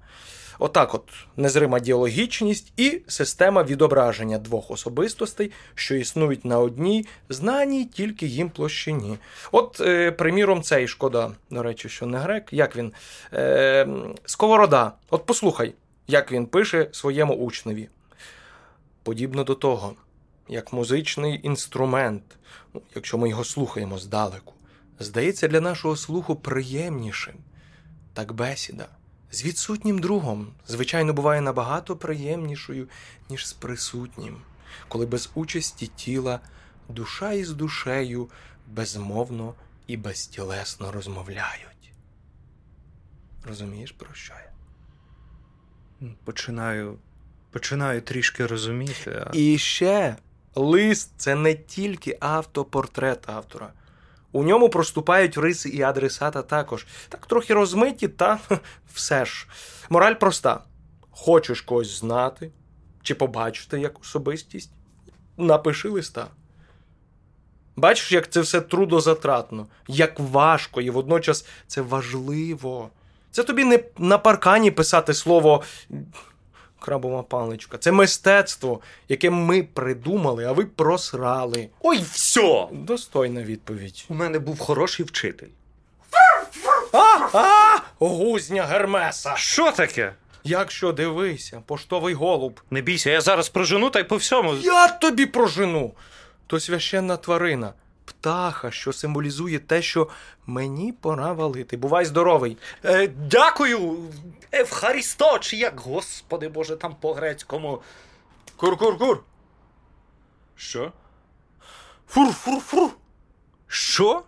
Отак, 0.65 0.95
от 0.95 1.03
незрима 1.37 1.81
діалогічність 1.81 2.73
і 2.77 3.03
система 3.07 3.63
відображення 3.63 4.39
двох 4.39 4.71
особистостей, 4.71 5.53
що 5.75 5.95
існують 5.95 6.45
на 6.45 6.59
одній, 6.59 7.07
знаній 7.29 7.85
тільки 7.85 8.27
їм 8.27 8.51
площині. 8.51 9.19
От, 9.53 9.81
е, 9.81 10.13
приміром, 10.13 10.63
цей 10.63 10.89
шкода, 10.89 11.31
до 11.51 11.63
речі, 11.63 11.89
що 11.89 12.07
не 12.07 12.19
грек, 12.19 12.49
як 12.53 12.77
він? 12.77 12.93
Е, 13.33 13.87
Сковорода. 14.25 14.93
От 15.11 15.27
послухай, 15.27 15.75
як 16.07 16.33
він 16.33 16.47
пише 16.47 16.89
своєму 16.93 17.35
учневі. 17.35 17.89
Подібно 19.03 19.45
до 19.45 19.55
того, 19.55 19.95
як 20.49 20.73
музичний 20.73 21.41
інструмент, 21.43 22.23
ну, 22.75 22.83
якщо 22.95 23.19
ми 23.19 23.29
його 23.29 23.45
слухаємо 23.45 23.99
здалеку, 23.99 24.55
здається 24.99 25.49
для 25.49 25.61
нашого 25.61 25.97
слуху 25.97 26.37
приємнішим, 26.37 27.35
так 28.15 28.33
бесіда 28.33 28.87
з 29.35 29.45
відсутнім 29.45 29.99
другом, 29.99 30.47
звичайно, 30.67 31.13
буває 31.13 31.41
набагато 31.41 31.97
приємнішою, 31.97 32.89
ніж 33.31 33.47
з 33.47 33.53
присутнім, 33.53 34.37
коли 34.89 35.07
без 35.07 35.31
участі 35.35 35.87
тіла 35.87 36.41
душа 36.89 37.33
із 37.33 37.51
душею 37.51 38.29
безмовно 38.69 39.55
і 39.87 39.97
безтілесно 39.97 40.93
розмовляють. 40.93 41.93
Розумієш, 43.45 43.93
про 43.93 44.15
що 44.15 44.35
я? 44.35 44.51
Починаю, 46.25 46.99
починаю 47.51 48.03
трішки 48.03 48.47
розуміти. 48.47 49.25
А... 49.27 49.31
І 49.33 49.59
ще 49.59 50.17
лист 50.55 51.11
це 51.17 51.35
не 51.35 51.55
тільки 51.55 52.17
автопортрет 52.21 53.29
автора. 53.29 53.73
У 54.35 54.43
ньому 54.43 54.69
проступають 54.69 55.39
риси 55.39 55.69
і 55.69 55.83
адресата 55.83 56.43
також. 56.43 56.87
Так 57.09 57.27
трохи 57.27 57.55
розмиті, 57.55 58.09
та 58.09 58.39
все 58.95 59.25
ж. 59.25 59.47
Мораль 59.91 60.15
проста: 60.15 60.65
хочеш 61.11 61.61
когось 61.61 61.99
знати 61.99 62.53
чи 63.03 63.15
побачити 63.15 63.81
як 63.81 64.01
особистість? 64.01 64.71
Напиши 65.37 65.89
листа. 65.89 66.27
Бачиш, 67.77 68.13
як 68.13 68.31
це 68.31 68.41
все 68.41 68.61
трудозатратно, 68.61 69.67
як 69.89 70.21
важко, 70.21 70.81
і 70.81 70.91
водночас 70.91 71.47
це 71.67 71.81
важливо. 71.81 72.91
Це 73.31 73.43
тобі 73.43 73.65
не 73.65 73.85
на 73.99 74.19
паркані 74.19 74.71
писати 74.71 75.15
слово 75.15 75.63
крабова 76.85 77.23
паличка. 77.23 77.79
Це 77.79 77.93
мистецтво, 77.93 78.81
яке 79.09 79.31
ми 79.31 79.63
придумали, 79.63 80.45
а 80.45 80.53
ви 80.53 80.65
просрали. 80.65 81.69
Ой, 81.81 82.05
все! 82.13 82.67
Достойна 82.73 83.43
відповідь. 83.43 84.05
У 84.09 84.15
мене 84.15 84.39
був 84.39 84.59
хороший 84.59 85.07
вчитель. 85.07 85.49
А, 86.93 87.39
а, 87.39 87.79
гузня 87.99 88.65
Гермеса. 88.65 89.35
Що 89.37 89.73
таке? 89.73 90.13
Якщо 90.45 90.93
дивися, 90.93 91.63
поштовий 91.67 92.15
голуб. 92.15 92.61
Не 92.71 92.81
бійся, 92.81 93.11
я 93.11 93.21
зараз 93.21 93.49
прожену 93.49 93.91
та 93.91 94.01
й 94.01 94.05
по 94.05 94.17
всьому. 94.17 94.55
Я 94.55 94.89
тобі 94.89 95.27
прожену. 95.27 95.93
То 96.47 96.61
священна 96.61 97.17
тварина, 97.17 97.73
птаха, 98.05 98.71
що 98.71 98.93
символізує 98.93 99.59
те, 99.59 99.83
що 99.83 100.09
мені 100.47 100.93
пора 100.93 101.33
валити. 101.33 101.77
Бувай 101.77 102.05
здоровий. 102.05 102.59
Е, 102.85 103.07
дякую, 103.07 103.99
Евхарісто, 104.53 105.39
чи 105.39 105.57
як, 105.57 105.81
господи 105.81 106.49
Боже, 106.49 106.77
там 106.77 106.95
по-грецькому. 107.01 107.83
Кур-кур-кур. 108.57 109.19
Що? 110.57 110.93
Фур-фур-фур. 112.15 112.91
Що? 113.67 114.23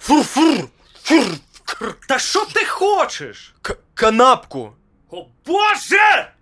Фур-фур. 0.00 0.64
Фур. 1.02 1.24
Та 2.08 2.18
що 2.18 2.44
ти 2.46 2.64
хочеш? 2.64 3.54
К- 3.62 3.76
канапку. 3.94 4.72
О 5.10 5.26
Боже! 5.46 6.32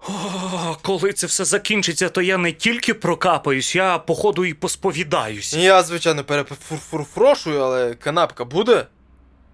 О, 0.00 0.76
коли 0.82 1.12
це 1.12 1.26
все 1.26 1.44
закінчиться, 1.44 2.08
то 2.08 2.22
я 2.22 2.38
не 2.38 2.52
тільки 2.52 2.94
прокапаюсь, 2.94 3.76
я, 3.76 3.98
походу, 3.98 4.44
і 4.44 4.54
посповідаюсь. 4.54 5.54
Я, 5.54 5.82
звичайно, 5.82 6.24
перефурфурфрошую, 6.24 7.60
але 7.60 7.94
канапка 7.94 8.44
буде? 8.44 8.86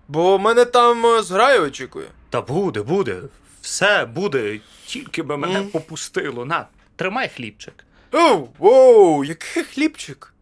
Бо 0.09 0.39
мене 0.39 0.65
там 0.65 1.07
е, 1.07 1.23
зграю 1.23 1.63
очікує. 1.63 2.07
Та 2.31 2.41
буде, 2.43 2.83
буде. 2.83 3.23
Все 3.61 4.05
буде, 4.05 4.61
тільки 4.87 5.23
би 5.23 5.37
мене 5.37 5.61
Мгм. 5.61 5.69
попустило. 5.71 6.45
На, 6.45 6.67
тримай 6.97 7.29
хлібчик. 7.37 7.85
Оу, 8.13 8.49
воу, 8.59 9.25
який 9.25 9.63
хлібчик? 9.65 10.35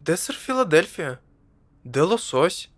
Де 0.00 0.16
сир 0.16 0.36
Філадельфія? 0.36 1.18
Де 1.84 2.02
лосось? 2.02 2.68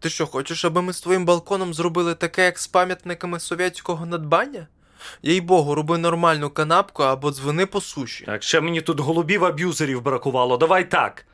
Ти 0.00 0.10
що, 0.10 0.26
хочеш, 0.26 0.64
аби 0.64 0.82
ми 0.82 0.92
з 0.92 1.00
твоїм 1.00 1.24
балконом 1.24 1.74
зробили 1.74 2.14
таке, 2.14 2.44
як 2.44 2.58
з 2.58 2.66
пам'ятниками 2.66 3.40
совєтського 3.40 4.06
надбання? 4.06 4.66
Їй 5.22 5.40
богу, 5.40 5.74
роби 5.74 5.98
нормальну 5.98 6.50
канапку 6.50 7.02
або 7.02 7.30
дзвони 7.30 7.66
по 7.66 7.80
суші. 7.80 8.24
Так, 8.24 8.42
ще 8.42 8.60
мені 8.60 8.80
тут 8.80 9.00
голубів 9.00 9.44
аб'юзерів 9.44 10.02
бракувало. 10.02 10.56
Давай 10.56 10.90
так. 10.90 11.26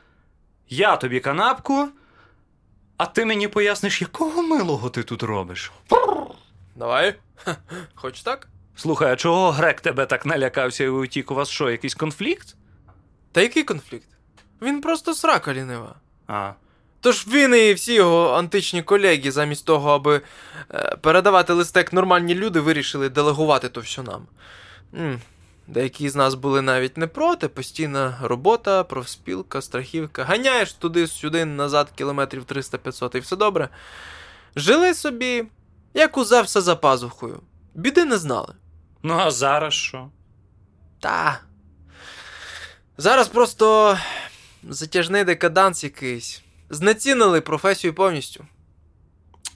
Я 0.69 0.95
тобі 0.95 1.19
канапку, 1.19 1.89
а 2.97 3.05
ти 3.05 3.25
мені 3.25 3.47
поясниш, 3.47 4.01
якого 4.01 4.43
милого 4.43 4.89
ти 4.89 5.03
тут 5.03 5.23
робиш. 5.23 5.71
Давай. 6.75 7.15
Ха, 7.35 7.57
Хоч 7.95 8.21
так? 8.21 8.47
Слухай, 8.75 9.13
а 9.13 9.15
чого 9.15 9.51
грек 9.51 9.81
тебе 9.81 10.05
так 10.05 10.25
налякався 10.25 10.83
і 10.83 10.87
утік? 10.87 11.31
У 11.31 11.35
вас 11.35 11.49
що, 11.49 11.69
якийсь 11.69 11.95
конфлікт? 11.95 12.55
Та 13.31 13.41
який 13.41 13.63
конфлікт? 13.63 14.07
Він 14.61 14.81
просто 14.81 15.13
срака 15.13 15.53
лінива. 15.53 15.95
А. 16.27 16.51
Тож 17.03 17.27
він 17.27 17.55
і 17.55 17.73
всі 17.73 17.93
його 17.93 18.33
античні 18.33 18.83
колеги, 18.83 19.31
замість 19.31 19.65
того, 19.65 19.91
аби 19.91 20.21
е, 20.73 20.97
передавати 21.01 21.53
листи 21.53 21.79
як 21.79 21.93
нормальні 21.93 22.35
люди, 22.35 22.59
вирішили 22.59 23.09
делегувати 23.09 23.69
то 23.69 23.81
все 23.81 24.03
нам. 24.03 24.27
Деякі 25.67 26.09
з 26.09 26.15
нас 26.15 26.33
були 26.33 26.61
навіть 26.61 26.97
не 26.97 27.07
проти, 27.07 27.47
постійна 27.47 28.19
робота, 28.21 28.83
профспілка, 28.83 29.61
страхівка. 29.61 30.23
Ганяєш 30.23 30.73
туди-сюди, 30.73 31.45
назад, 31.45 31.91
кілометрів 31.95 32.43
300-500 32.43 33.17
і 33.17 33.19
все 33.19 33.35
добре. 33.35 33.69
Жили 34.55 34.93
собі, 34.93 35.43
як 35.93 36.17
у 36.17 36.23
Зевса 36.23 36.61
за 36.61 36.75
пазухою. 36.75 37.39
Біди 37.73 38.05
не 38.05 38.17
знали. 38.17 38.53
Ну, 39.03 39.13
а 39.13 39.31
зараз 39.31 39.73
що? 39.73 40.09
Та. 40.99 41.39
Зараз 42.97 43.27
просто 43.27 43.97
затяжний 44.63 45.23
декаданс 45.23 45.83
якийсь. 45.83 46.42
Знецінили 46.73 47.41
професію 47.41 47.93
повністю. 47.93 48.45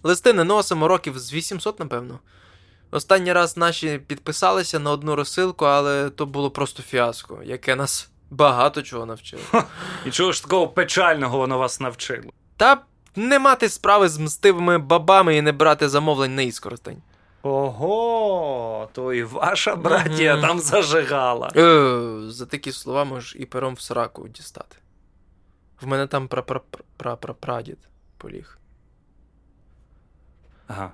Листи 0.04 0.34
не 0.34 0.44
носимо 0.44 0.88
років 0.88 1.20
з 1.20 1.34
800, 1.34 1.80
напевно. 1.80 2.20
Останній 2.92 3.34
раз 3.34 3.58
наші 3.58 4.00
підписалися 4.08 4.80
на 4.80 4.92
одну 4.92 5.16
розсилку, 5.16 5.66
але 5.66 6.10
то 6.10 6.26
було 6.26 6.52
просто 6.52 6.84
фіаско, 6.84 7.40
яке 7.46 7.76
нас 7.76 8.10
багато 8.30 8.82
чого 8.82 9.06
навчило. 9.06 9.42
І 10.06 10.12
чого 10.12 10.32
ж 10.32 10.44
такого 10.44 10.68
печального 10.68 11.38
воно 11.38 11.58
вас 11.58 11.80
навчило? 11.80 12.32
Та 12.58 12.82
не 13.16 13.40
мати 13.40 13.70
справи 13.70 14.10
з 14.10 14.18
мстивими 14.18 14.78
бабами 14.78 15.38
і 15.38 15.42
не 15.42 15.52
брати 15.52 15.90
замовлень 15.90 16.36
на 16.36 16.42
іскоростень. 16.42 17.02
Ого, 17.44 18.90
то 18.94 19.14
і 19.14 19.24
ваша 19.24 19.76
братія 19.76 20.36
Мгм. 20.36 20.48
там 20.48 20.60
зажигала. 20.60 21.52
Е, 21.56 22.02
за 22.32 22.46
такі 22.46 22.72
слова 22.72 23.04
можеш 23.04 23.36
і 23.40 23.46
пером 23.46 23.74
в 23.74 23.82
сраку 23.82 24.28
дістати. 24.28 24.76
В 25.82 25.88
мене 25.88 26.08
там 26.08 26.28
прапрапрапрадід 26.28 27.78
поліг. 28.18 28.58
Ага. 30.68 30.92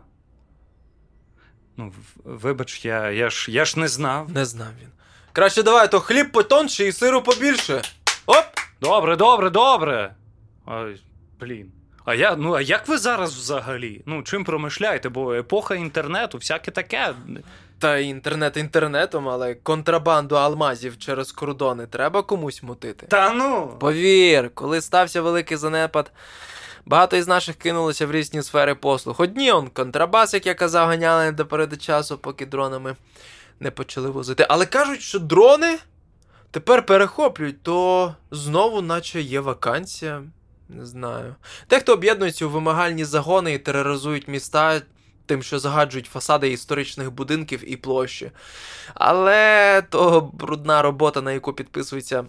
Ну, 1.78 1.94
вибач, 2.24 2.86
я, 2.86 3.12
я, 3.12 3.30
ж, 3.30 3.52
я 3.52 3.66
ж 3.66 3.80
не 3.80 3.88
знав. 3.88 4.32
Не 4.32 4.46
знав 4.46 4.72
він. 4.82 4.90
Краще 5.32 5.64
давай, 5.64 5.92
то 5.92 6.00
хліб 6.00 6.32
потонше 6.32 6.88
і 6.88 6.92
сиру 6.92 7.22
побільше. 7.22 7.82
Оп! 8.26 8.46
Добре, 8.82 9.16
добре, 9.16 9.50
добре. 9.50 10.16
Ой, 10.66 11.02
блін. 11.40 11.72
А 12.06 12.16
я, 12.16 12.36
ну, 12.36 12.54
а 12.54 12.62
як 12.62 12.88
ви 12.88 12.98
зараз 12.98 13.36
взагалі? 13.36 14.02
Ну, 14.06 14.24
чим 14.24 14.44
промишляєте? 14.44 15.10
Бо 15.10 15.34
епоха 15.34 15.76
інтернету, 15.76 16.38
всяке 16.38 16.72
таке. 16.72 17.14
Та 17.80 17.98
інтернет 17.98 18.58
інтернетом, 18.58 19.30
але 19.30 19.56
контрабанду 19.56 20.36
алмазів 20.36 20.98
через 20.98 21.32
кордони 21.32 21.88
треба 21.88 22.22
комусь 22.22 22.64
мутити. 22.64 23.06
Та 23.08 23.34
ну. 23.34 23.78
Повір, 23.80 24.52
коли 24.54 24.82
стався 24.82 25.22
великий 25.22 25.58
занепад, 25.58 26.12
багато 26.86 27.18
із 27.18 27.28
наших 27.28 27.56
кинулося 27.56 28.08
в 28.08 28.12
різні 28.12 28.44
сфери 28.44 28.76
послуг. 28.76 29.16
Одні 29.22 29.52
он 29.52 29.68
контрабас, 29.68 30.34
як 30.34 30.46
я 30.46 30.54
казав, 30.54 30.88
ганяли 30.88 31.32
до 31.32 31.46
переди 31.46 31.78
часу, 31.78 32.18
поки 32.18 32.46
дронами 32.46 32.96
не 33.60 33.72
почали 33.72 34.10
возити. 34.10 34.46
Але 34.50 34.66
кажуть, 34.66 35.02
що 35.02 35.20
дрони 35.20 35.78
тепер 36.52 36.86
перехоплюють, 36.86 37.64
то 37.64 38.16
знову, 38.32 38.82
наче 38.82 39.22
є 39.22 39.40
вакансія. 39.40 40.24
Не 40.70 40.86
знаю. 40.86 41.36
Дехто 41.70 41.94
об'єднується 41.94 42.46
у 42.46 42.50
вимагальні 42.50 43.06
загони 43.06 43.54
і 43.54 43.58
тероризують 43.58 44.28
міста. 44.28 44.82
Тим, 45.26 45.44
що 45.44 45.60
загаджують 45.60 46.06
фасади 46.06 46.52
історичних 46.52 47.12
будинків 47.12 47.72
і 47.72 47.78
площі. 47.78 48.32
Але 48.94 49.82
то 49.90 50.32
брудна 50.34 50.82
робота, 50.82 51.22
на 51.22 51.32
яку 51.32 51.54
підписується 51.54 52.26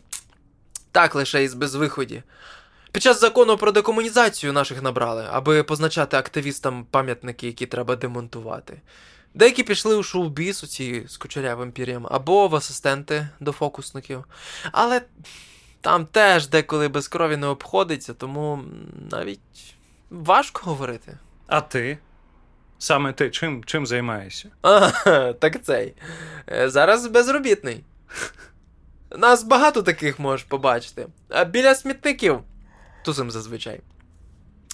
так 0.92 1.14
лише 1.14 1.44
із 1.44 1.54
безвиході. 1.54 2.22
Під 2.92 3.02
час 3.02 3.20
закону 3.20 3.56
про 3.56 3.72
декомунізацію 3.72 4.52
наших 4.52 4.82
набрали, 4.82 5.26
аби 5.30 5.62
позначати 5.62 6.16
активістам 6.16 6.86
пам'ятники, 6.90 7.46
які 7.46 7.66
треба 7.66 7.96
демонтувати. 7.96 8.80
Деякі 9.34 9.62
пішли 9.62 9.96
у 9.96 10.02
шоу-біз, 10.02 10.64
оці 10.64 11.04
з 11.08 11.16
кучерявим 11.16 11.72
пір'ям, 11.72 12.06
або 12.10 12.48
в 12.48 12.56
асистенти 12.56 13.28
до 13.40 13.52
фокусників. 13.52 14.24
Але 14.72 15.02
там 15.80 16.06
теж 16.06 16.48
деколи 16.48 16.88
без 16.88 17.08
крові 17.08 17.36
не 17.36 17.46
обходиться, 17.46 18.14
тому 18.14 18.64
навіть 19.10 19.40
важко 20.10 20.70
говорити. 20.70 21.18
А 21.46 21.60
ти? 21.60 21.98
Саме 22.84 23.12
ти 23.12 23.30
чим, 23.30 23.64
чим 23.64 23.86
займаєшся? 23.86 24.48
А, 24.62 24.88
так 25.32 25.62
цей. 25.64 25.94
Е, 26.52 26.70
Зараз 26.70 27.06
безробітний. 27.06 27.84
Нас 29.10 29.42
багато 29.42 29.82
таких 29.82 30.18
можеш 30.18 30.46
побачити. 30.46 31.06
А 31.28 31.44
біля 31.44 31.74
смітників. 31.74 32.40
Тусим 33.04 33.30
зазвичай. 33.30 33.80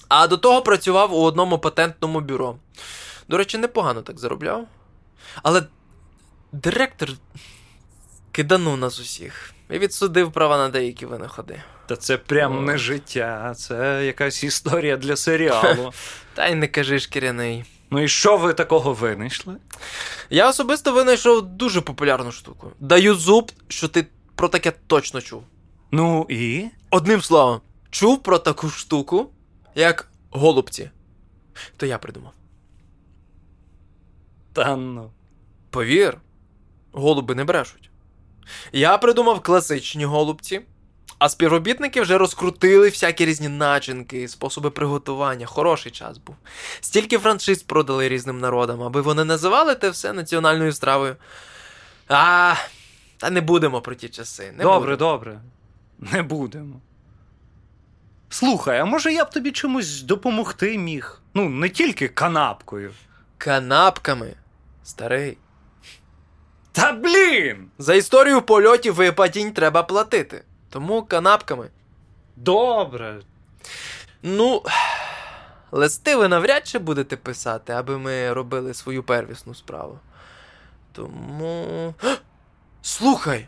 А 0.07 0.27
до 0.27 0.37
того 0.37 0.61
працював 0.61 1.13
у 1.13 1.23
одному 1.23 1.59
патентному 1.59 2.19
бюро. 2.19 2.55
До 3.27 3.37
речі, 3.37 3.57
непогано 3.57 4.01
так 4.01 4.19
заробляв. 4.19 4.67
Але 5.43 5.63
директор 6.51 7.09
киданув 8.31 8.77
нас 8.77 8.99
усіх 8.99 9.51
і 9.69 9.79
відсудив 9.79 10.31
права 10.31 10.57
на 10.57 10.69
деякі 10.69 11.05
винаходи. 11.05 11.61
Та 11.87 11.95
це 11.95 12.17
прям 12.17 12.57
О. 12.57 12.61
не 12.61 12.77
життя, 12.77 13.53
це 13.57 14.05
якась 14.05 14.43
історія 14.43 14.97
для 14.97 15.15
серіалу. 15.15 15.93
Та 16.33 16.47
й 16.47 16.55
не 16.55 16.67
кажи 16.67 16.99
шкіряний. 16.99 17.65
Ну 17.91 17.99
і 18.01 18.07
що 18.07 18.37
ви 18.37 18.53
такого 18.53 18.93
винайшли? 18.93 19.57
Я 20.29 20.49
особисто 20.49 20.93
винайшов 20.93 21.41
дуже 21.41 21.81
популярну 21.81 22.31
штуку. 22.31 22.71
Даю 22.79 23.15
зуб, 23.15 23.51
що 23.67 23.87
ти 23.87 24.07
про 24.35 24.47
таке 24.47 24.73
точно 24.87 25.21
чув. 25.21 25.43
Ну 25.91 26.25
і? 26.29 26.65
Одним 26.89 27.21
словом, 27.21 27.61
чув 27.89 28.23
про 28.23 28.39
таку 28.39 28.69
штуку, 28.69 29.29
як 29.75 30.07
голубці. 30.29 30.89
То 31.77 31.85
я 31.85 31.97
придумав. 31.97 32.33
Та 34.53 34.75
ну. 34.75 35.11
Повір, 35.69 36.17
голуби 36.91 37.35
не 37.35 37.43
брешуть. 37.43 37.89
Я 38.71 38.97
придумав 38.97 39.41
класичні 39.41 40.05
голубці, 40.05 40.61
а 41.21 41.29
співробітники 41.29 42.01
вже 42.01 42.17
розкрутили 42.17 42.89
всякі 42.89 43.25
різні 43.25 43.49
начинки, 43.49 44.27
способи 44.27 44.69
приготування. 44.69 45.45
Хороший 45.45 45.91
час 45.91 46.17
був. 46.17 46.35
Стільки 46.79 47.17
франшиз 47.17 47.63
продали 47.63 48.09
різним 48.09 48.39
народам, 48.39 48.83
аби 48.83 49.01
вони 49.01 49.23
називали 49.23 49.75
те 49.75 49.89
все 49.89 50.13
національною 50.13 50.73
стравою. 50.73 51.15
А, 52.07 52.53
та 53.17 53.29
не 53.29 53.41
будемо 53.41 53.81
про 53.81 53.95
ті 53.95 54.09
часи. 54.09 54.53
Не 54.57 54.63
добре, 54.63 54.91
будемо. 54.91 55.11
добре. 55.11 55.39
Не 55.99 56.23
будемо. 56.23 56.81
Слухай, 58.29 58.79
а 58.79 58.85
може 58.85 59.13
я 59.13 59.25
б 59.25 59.29
тобі 59.29 59.51
чимось 59.51 60.01
допомогти 60.01 60.77
міг? 60.77 61.21
Ну, 61.33 61.49
не 61.49 61.69
тільки 61.69 62.07
канапкою. 62.07 62.91
Канапками. 63.37 64.33
Старий. 64.83 65.37
Та 66.71 66.91
блін! 66.91 67.67
За 67.77 67.93
історію 67.93 68.41
польотів 68.41 69.01
і 69.01 69.11
падінь 69.11 69.51
треба 69.51 69.83
платити. 69.83 70.43
Тому 70.71 71.03
канапками. 71.03 71.69
Добре. 72.35 73.21
Ну, 74.23 74.63
листи 75.71 76.15
ви 76.15 76.27
навряд 76.27 76.67
чи 76.67 76.79
будете 76.79 77.17
писати, 77.17 77.73
аби 77.73 77.97
ми 77.97 78.33
робили 78.33 78.73
свою 78.73 79.03
первісну 79.03 79.55
справу. 79.55 79.99
Тому. 80.91 81.93
Слухай! 82.81 83.47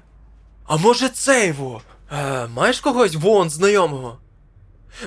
А 0.66 0.78
може 0.78 1.10
цей 1.10 1.52
во? 1.52 1.82
Е, 2.12 2.48
маєш 2.48 2.80
когось 2.80 3.16
вон 3.16 3.50
знайомого? 3.50 4.18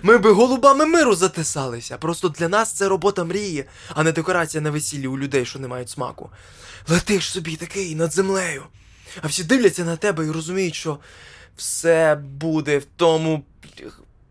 Ми 0.02 0.18
би 0.18 0.32
голубами 0.32 0.86
миру 0.86 1.14
затисалися. 1.14 1.98
Просто 1.98 2.28
для 2.28 2.48
нас 2.48 2.72
це 2.72 2.88
робота 2.88 3.24
мрії, 3.24 3.64
а 3.94 4.02
не 4.02 4.12
декорація 4.12 4.60
на 4.60 4.70
весіллі 4.70 5.06
у 5.06 5.18
людей, 5.18 5.44
що 5.44 5.58
не 5.58 5.68
мають 5.68 5.90
смаку. 5.90 6.30
Летиш 6.88 7.30
собі 7.30 7.56
такий 7.56 7.94
над 7.94 8.12
землею. 8.12 8.62
А 9.22 9.26
всі 9.26 9.44
дивляться 9.44 9.84
на 9.84 9.96
тебе 9.96 10.26
і 10.26 10.30
розуміють, 10.30 10.74
що 10.74 10.98
все 11.56 12.14
буде 12.14 12.78
в 12.78 12.84
тому 12.96 13.42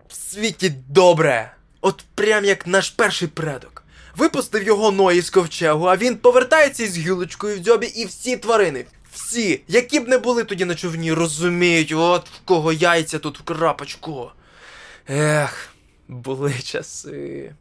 світі 0.09 0.73
добре. 0.89 1.51
От 1.81 2.03
прям 2.15 2.45
як 2.45 2.67
наш 2.67 2.89
перший 2.89 3.27
предок. 3.27 3.83
Випустив 4.15 4.63
його 4.63 4.91
Ной 4.91 5.17
із 5.17 5.29
ковчегу, 5.29 5.85
а 5.85 5.97
він 5.97 6.17
повертається 6.17 6.83
із 6.83 6.97
гілочкою 6.97 7.55
в 7.55 7.59
дзьобі, 7.59 7.87
і 7.87 8.05
всі 8.05 8.37
тварини, 8.37 8.85
всі, 9.13 9.61
які 9.67 9.99
б 9.99 10.07
не 10.07 10.17
були 10.17 10.43
тоді 10.43 10.65
на 10.65 10.75
човні, 10.75 11.13
розуміють, 11.13 11.91
от 11.91 12.29
в 12.29 12.39
кого 12.45 12.73
яйця 12.73 13.19
тут 13.19 13.39
в 13.39 13.43
крапочку. 13.43 14.31
Ех, 15.09 15.69
були 16.07 16.53
часи. 16.63 17.53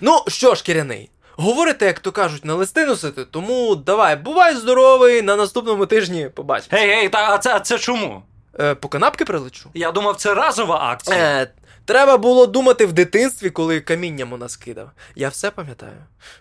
Ну, 0.00 0.24
що 0.28 0.54
ж, 0.54 0.62
Кіряний, 0.62 1.10
говорите, 1.36 1.86
як 1.86 2.00
то 2.00 2.12
кажуть, 2.12 2.44
на 2.44 2.54
листи 2.54 2.86
носити, 2.86 3.24
тому 3.24 3.76
давай, 3.76 4.16
бувай 4.16 4.56
здоровий, 4.56 5.22
на 5.22 5.36
наступному 5.36 5.86
тижні 5.86 6.28
побачимо. 6.34 6.68
Гей, 6.70 6.88
гей, 6.88 7.08
та 7.08 7.34
а 7.34 7.38
це, 7.38 7.54
а 7.54 7.60
це 7.60 7.78
чому? 7.78 8.22
Е, 8.60 8.74
по 8.74 8.88
канапки 8.88 9.24
прилечу? 9.24 9.70
Я 9.74 9.92
думав, 9.92 10.16
це 10.16 10.34
разова 10.34 10.80
акція. 10.80 11.16
Е, 11.18 11.48
треба 11.84 12.16
було 12.16 12.46
думати 12.46 12.86
в 12.86 12.92
дитинстві, 12.92 13.50
коли 13.50 13.80
камінням 13.80 14.32
у 14.32 14.36
нас 14.36 14.56
кидав. 14.56 14.90
Я 15.14 15.28
все 15.28 15.50
пам'ятаю. 15.50 15.92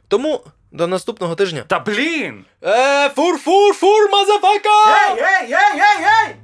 Тому 0.08 0.41
до 0.71 0.88
наступного 0.88 1.36
тижня. 1.36 1.63
Та 1.67 1.80
блін! 1.80 2.45
Е, 2.63 3.10
фур, 3.10 3.38
фур, 3.38 3.73
фур, 3.73 4.10
мазафака! 4.12 4.86
гей, 5.08 5.47
гей, 5.47 5.80
гей, 5.80 6.36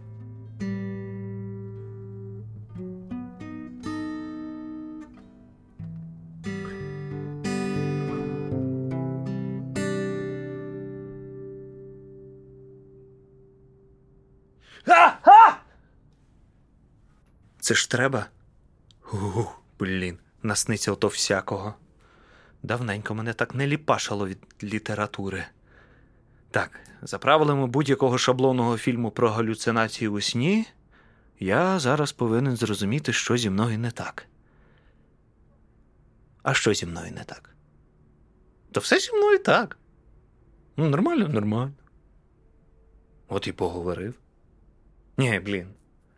гей! 14.86 15.54
Це 17.60 17.74
ж 17.74 17.92
треба. 17.92 18.26
Ух, 19.14 19.62
блін, 19.80 20.18
насниться 20.44 20.92
ото 20.92 21.08
всякого. 21.08 21.74
Давненько 22.64 23.16
мене 23.16 23.34
так 23.34 23.56
не 23.56 23.68
ліпашало 23.68 24.28
від 24.28 24.38
літератури. 24.64 25.46
Так, 26.52 26.80
за 27.02 27.18
правилами 27.18 27.68
будь-якого 27.68 28.18
шаблонного 28.18 28.78
фільму 28.78 29.12
про 29.12 29.30
галюцинації 29.30 30.08
у 30.08 30.22
сні, 30.22 30.66
я 31.40 31.80
зараз 31.80 32.12
повинен 32.12 32.56
зрозуміти, 32.56 33.14
що 33.14 33.38
зі 33.38 33.50
мною 33.50 33.80
не 33.80 33.92
так. 33.92 34.26
А 36.44 36.54
що 36.54 36.74
зі 36.74 36.86
мною 36.86 37.12
не 37.12 37.24
так? 37.24 37.56
Та 38.72 38.80
все 38.80 39.00
зі 39.00 39.12
мною 39.14 39.40
так. 39.40 39.78
Ну, 40.78 40.90
нормально, 40.90 41.28
нормально. 41.28 41.74
От 43.28 43.48
і 43.48 43.52
поговорив. 43.52 44.14
Ні, 45.18 45.40
блін. 45.40 45.68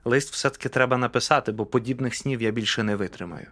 Лист 0.05 0.33
все-таки 0.33 0.69
треба 0.69 0.97
написати, 0.97 1.51
бо 1.51 1.65
подібних 1.65 2.15
снів 2.15 2.41
я 2.41 2.51
більше 2.51 2.83
не 2.83 2.95
витримаю. 2.95 3.47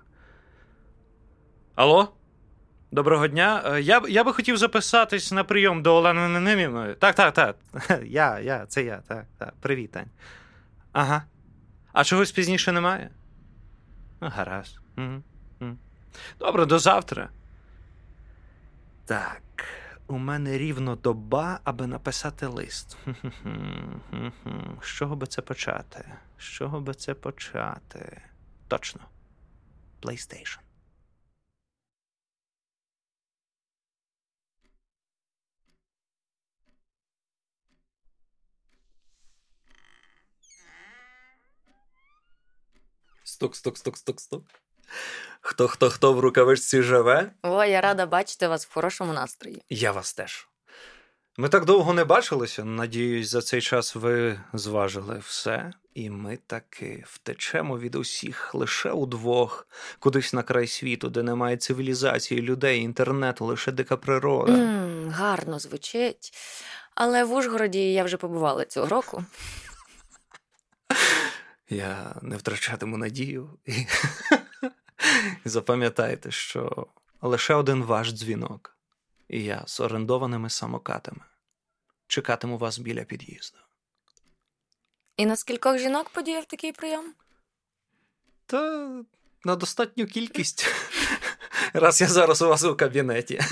Алло? 1.76 2.14
Доброго 2.92 3.28
дня. 3.28 3.64
Е, 3.66 3.82
Я, 3.82 4.02
я 4.10 4.24
би 4.24 4.34
хотів 4.34 4.58
записатись 4.58 5.32
на 5.32 5.44
прийом 5.44 5.82
до 5.82 5.96
Олени 5.96 6.28
Ненемівної. 6.28 6.96
Так, 6.96 7.16
так, 7.16 7.34
так. 7.34 7.58
Я, 8.06 8.40
я, 8.40 8.66
це 8.66 8.84
я, 8.84 8.98
так, 9.08 9.26
так. 9.38 9.54
Привіт. 9.60 9.98
Ага. 10.92 11.24
А 11.94 12.04
чогось 12.04 12.32
пізніше 12.32 12.72
немає? 12.72 13.10
Ну, 14.22 14.32
гаразд. 14.36 14.80
Угу. 14.98 15.78
Добре, 16.40 16.66
до 16.66 16.80
завтра. 16.80 17.30
Так, 19.06 19.42
у 20.08 20.18
мене 20.18 20.58
рівно 20.58 20.96
доба, 20.96 21.60
аби 21.64 21.88
написати 21.88 22.48
лист. 22.48 22.98
З 24.82 24.86
чого 24.86 25.16
би 25.16 25.28
це 25.28 25.42
почати? 25.42 26.14
З 26.38 26.44
чого 26.44 26.82
би 26.82 26.94
це 26.94 27.14
почати? 27.14 28.22
Точно. 28.68 29.02
PlayStation. 30.02 30.60
Стук, 43.24 43.56
стук, 43.56 43.78
стук, 43.78 43.98
стук, 43.98 44.22
стук. 44.22 44.44
Хто 45.42 45.68
хто 45.68 45.90
хто 45.90 46.14
в 46.14 46.20
рукавичці 46.20 46.82
живе? 46.82 47.32
О, 47.42 47.64
я 47.66 47.82
рада 47.82 48.06
бачити 48.06 48.48
вас 48.48 48.68
в 48.68 48.74
хорошому 48.74 49.14
настрої. 49.14 49.62
Я 49.70 49.92
вас 49.92 50.14
теж. 50.14 50.48
Ми 51.38 51.50
так 51.50 51.66
довго 51.66 51.94
не 51.94 52.04
бачилися. 52.04 52.64
Надіюсь, 52.64 53.30
за 53.30 53.42
цей 53.42 53.62
час 53.62 53.96
ви 53.96 54.40
зважили 54.54 55.22
все, 55.26 55.74
і 55.94 56.10
ми 56.10 56.38
таки 56.48 57.04
втечемо 57.08 57.80
від 57.80 57.96
усіх 57.96 58.56
лише 58.56 58.92
удвох, 58.92 59.68
кудись 60.00 60.34
на 60.34 60.44
край 60.44 60.68
світу, 60.68 61.10
де 61.10 61.24
немає 61.24 61.58
цивілізації, 61.58 62.42
людей, 62.42 62.82
інтернету, 62.82 63.46
лише 63.46 63.72
дика 63.72 63.98
природа. 63.98 64.52
м 64.54 65.10
гарно 65.10 65.60
звучить. 65.60 66.32
Але 66.96 67.24
в 67.24 67.34
Ужгороді 67.34 67.94
я 67.94 68.04
вже 68.04 68.18
побувала 68.18 68.66
цього 68.66 68.88
року. 68.88 69.24
Я 71.70 72.16
не 72.22 72.38
втрачатиму 72.38 72.98
надію. 72.98 73.50
Запам'ятайте, 75.46 76.32
що 76.32 76.88
лише 77.22 77.54
один 77.54 77.84
ваш 77.84 78.12
дзвінок, 78.12 78.78
і 79.30 79.44
я 79.44 79.64
з 79.66 79.80
орендованими 79.80 80.50
самокатами 80.50 81.22
чекатиму 82.08 82.58
вас 82.58 82.80
біля 82.80 83.04
під'їзду. 83.04 83.58
І 85.18 85.26
на 85.26 85.36
скількох 85.36 85.78
жінок 85.78 86.10
подіяв 86.10 86.46
такий 86.46 86.72
прийом? 86.72 87.14
Та 88.46 88.90
на 89.46 89.56
достатню 89.56 90.06
кількість. 90.06 90.66
Раз 91.74 92.02
я 92.02 92.08
зараз 92.08 92.42
у 92.42 92.48
вас 92.48 92.64
у 92.64 92.76
кабінеті. 92.76 93.40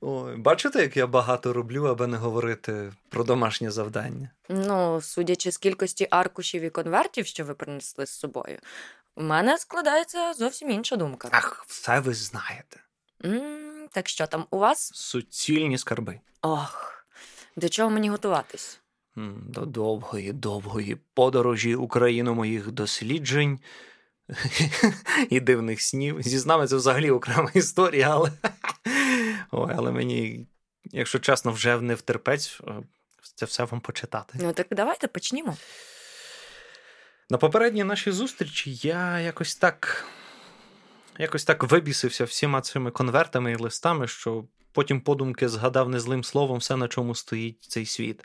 Ой, 0.00 0.36
бачите, 0.36 0.82
як 0.82 0.96
я 0.96 1.06
багато 1.06 1.52
роблю, 1.52 1.84
аби 1.84 2.06
не 2.06 2.16
говорити 2.16 2.92
про 3.08 3.24
домашнє 3.24 3.70
завдання. 3.70 4.30
Ну, 4.48 5.00
судячи 5.00 5.52
з 5.52 5.58
кількості 5.58 6.08
аркушів 6.10 6.62
і 6.62 6.70
конвертів, 6.70 7.26
що 7.26 7.44
ви 7.44 7.54
принесли 7.54 8.06
з 8.06 8.10
собою, 8.10 8.58
у 9.16 9.22
мене 9.22 9.58
складається 9.58 10.34
зовсім 10.34 10.70
інша 10.70 10.96
думка. 10.96 11.28
Ах, 11.32 11.64
все 11.68 12.00
ви 12.00 12.14
знаєте. 12.14 12.80
м 13.24 13.88
так 13.92 14.08
що 14.08 14.26
там 14.26 14.46
у 14.50 14.58
вас? 14.58 14.90
Суцільні 14.94 15.78
скарби. 15.78 16.20
Ох, 16.42 17.04
до 17.56 17.68
чого 17.68 17.90
мені 17.90 18.10
готуватись? 18.10 18.80
М, 19.18 19.42
До 19.48 19.60
довгої, 19.66 20.32
довгої 20.32 20.96
подорожі 21.14 21.74
Україну 21.74 22.34
моїх 22.34 22.70
досліджень 22.70 23.60
і 25.30 25.40
дивних 25.40 25.82
снів. 25.82 26.22
Зі 26.22 26.48
нами 26.48 26.66
це 26.66 26.76
взагалі 26.76 27.10
окрема 27.10 27.50
історія, 27.54 28.08
але. 28.10 28.32
Ой, 29.50 29.74
але 29.76 29.90
мені, 29.92 30.46
якщо 30.84 31.18
чесно, 31.18 31.52
вже 31.52 31.80
не 31.80 31.94
втерпець 31.94 32.60
е, 32.68 32.72
це 33.34 33.46
все 33.46 33.64
вам 33.64 33.80
почитати. 33.80 34.38
Ну 34.42 34.52
так 34.52 34.66
давайте 34.70 35.08
почнімо. 35.08 35.56
На 37.30 37.38
попередній 37.38 37.84
нашій 37.84 38.12
зустрічі 38.12 38.74
я 38.74 39.20
якось 39.20 39.56
так. 39.56 40.04
Якось 41.18 41.44
так 41.44 41.64
вибісився 41.64 42.24
всіма 42.24 42.60
цими 42.60 42.90
конвертами 42.90 43.52
і 43.52 43.56
листами, 43.56 44.08
що 44.08 44.44
потім 44.72 45.00
подумки 45.00 45.48
згадав 45.48 45.88
незлим 45.88 46.24
словом 46.24 46.58
все, 46.58 46.76
на 46.76 46.88
чому 46.88 47.14
стоїть 47.14 47.64
цей 47.64 47.86
світ. 47.86 48.24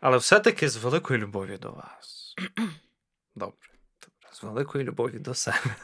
Але 0.00 0.16
все-таки 0.16 0.68
з 0.68 0.76
великої 0.76 1.20
любові 1.20 1.58
до 1.58 1.72
вас. 1.72 2.34
Добре, 3.34 3.68
добре, 4.00 4.32
з 4.32 4.42
великої 4.42 4.84
любові 4.84 5.18
до 5.18 5.34
себе. 5.34 5.76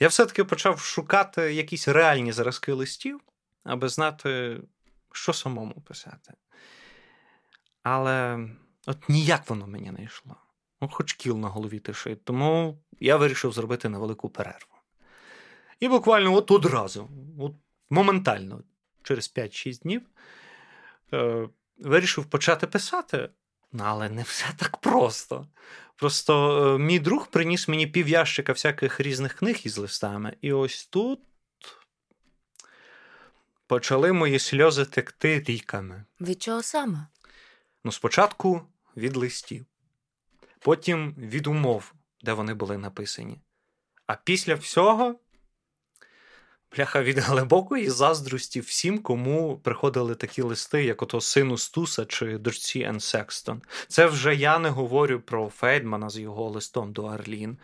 Я 0.00 0.08
все-таки 0.08 0.44
почав 0.44 0.80
шукати 0.80 1.54
якісь 1.54 1.88
реальні 1.88 2.32
зразки 2.32 2.72
листів, 2.72 3.20
аби 3.64 3.88
знати, 3.88 4.60
що 5.12 5.32
самому 5.32 5.74
писати. 5.74 6.34
Але 7.82 8.48
от 8.86 9.08
ніяк 9.08 9.50
воно 9.50 9.66
мені 9.66 9.90
не 9.90 10.02
йшло. 10.02 10.36
Ну, 10.80 10.88
хоч 10.88 11.12
кіл 11.12 11.36
на 11.36 11.48
голові 11.48 11.78
тишить. 11.78 12.24
Тому 12.24 12.78
я 13.00 13.16
вирішив 13.16 13.52
зробити 13.52 13.88
невелику 13.88 14.28
перерву. 14.28 14.74
І 15.80 15.88
буквально 15.88 16.34
от 16.34 16.50
одразу, 16.50 17.08
от 17.38 17.52
моментально, 17.90 18.62
через 19.02 19.34
5-6 19.36 19.82
днів, 19.82 20.02
е, 21.12 21.48
вирішив 21.78 22.26
почати 22.26 22.66
писати. 22.66 23.28
Ну, 23.72 23.84
але 23.86 24.08
не 24.08 24.22
все 24.22 24.46
так 24.56 24.76
просто. 24.76 25.46
Просто 25.96 26.64
е, 26.74 26.78
мій 26.78 26.98
друг 26.98 27.26
приніс 27.26 27.68
мені 27.68 27.86
пів'ящика 27.86 28.52
всяких 28.52 29.00
різних 29.00 29.34
книг 29.34 29.60
із 29.64 29.78
листами, 29.78 30.36
і 30.40 30.52
ось 30.52 30.86
тут 30.86 31.20
почали 33.66 34.12
мої 34.12 34.38
сльози 34.38 34.84
текти 34.84 35.44
ріками. 35.48 36.04
Від 36.20 36.42
чого 36.42 36.62
саме? 36.62 37.06
Ну, 37.84 37.92
спочатку 37.92 38.62
від 38.96 39.16
листів, 39.16 39.66
потім 40.60 41.14
від 41.18 41.46
умов, 41.46 41.92
де 42.22 42.32
вони 42.32 42.54
були 42.54 42.78
написані. 42.78 43.40
А 44.06 44.14
після 44.24 44.54
всього, 44.54 45.14
бляха, 46.76 47.02
від 47.02 47.18
глибокої 47.18 47.90
заздрості 47.90 48.60
всім, 48.60 48.98
кому 48.98 49.58
приходили 49.58 50.14
такі 50.14 50.42
листи, 50.42 50.84
як 50.84 51.02
ото 51.02 51.20
сину 51.20 51.58
Стуса 51.58 52.04
чи 52.04 52.38
дочці 52.38 52.80
Ен 52.80 53.00
Секстон. 53.00 53.62
Це 53.88 54.06
вже 54.06 54.34
я 54.34 54.58
не 54.58 54.68
говорю 54.68 55.20
про 55.20 55.48
Фейдмана 55.48 56.10
з 56.10 56.18
його 56.18 56.48
листом 56.50 56.92
до 56.92 57.04
Арлін. 57.04 57.58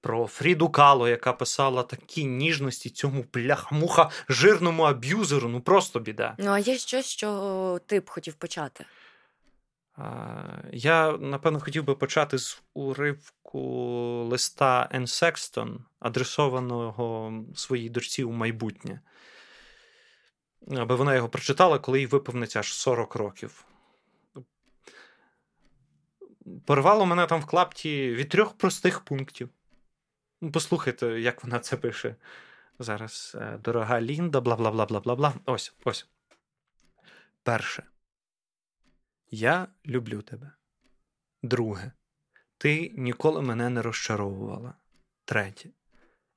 Про 0.00 0.26
Фріду 0.26 0.68
Кало, 0.68 1.08
яка 1.08 1.32
писала 1.32 1.82
такі 1.82 2.24
ніжності 2.24 2.90
цьому 2.90 3.24
бляха-муха 3.32 4.10
жирному 4.28 4.82
аб'юзеру, 4.82 5.48
ну 5.48 5.60
просто 5.60 6.00
біда. 6.00 6.34
Ну, 6.38 6.50
а 6.50 6.58
є 6.58 6.78
щось, 6.78 7.06
що 7.06 7.80
ти 7.86 8.00
б 8.00 8.10
хотів 8.10 8.34
почати. 8.34 8.84
Я, 10.72 11.16
напевно, 11.20 11.60
хотів 11.60 11.84
би 11.84 11.94
почати 11.94 12.38
з 12.38 12.62
уривку 12.74 13.60
листа 14.30 14.88
Ен 14.92 15.06
Секстон, 15.06 15.84
адресованого 16.00 17.32
своїй 17.54 17.90
дочці 17.90 18.24
у 18.24 18.32
майбутнє, 18.32 19.00
аби 20.70 20.94
вона 20.94 21.14
його 21.14 21.28
прочитала, 21.28 21.78
коли 21.78 22.00
їй 22.00 22.06
виповниться 22.06 22.58
аж 22.58 22.74
40 22.74 23.14
років. 23.14 23.64
Порвало 26.66 27.06
мене 27.06 27.26
там 27.26 27.40
в 27.40 27.46
клапті 27.46 28.14
від 28.14 28.28
трьох 28.28 28.56
простих 28.56 29.00
пунктів. 29.00 29.48
Ну, 30.40 30.52
Послухайте, 30.52 31.06
як 31.20 31.44
вона 31.44 31.58
це 31.58 31.76
пише. 31.76 32.16
Зараз, 32.78 33.36
е, 33.40 33.58
дорога 33.64 34.00
Лінда, 34.00 34.40
бла 34.40 34.56
бла 34.56 34.70
бла 34.70 34.86
бла 34.86 35.00
бла 35.00 35.14
бла. 35.14 35.34
Ось, 35.46 35.74
ось. 35.84 36.08
Перше. 37.42 37.82
Я 39.30 39.68
люблю 39.86 40.22
тебе. 40.22 40.52
Друге. 41.42 41.92
Ти 42.58 42.92
ніколи 42.96 43.42
мене 43.42 43.70
не 43.70 43.82
розчаровувала. 43.82 44.74
Третє. 45.24 45.70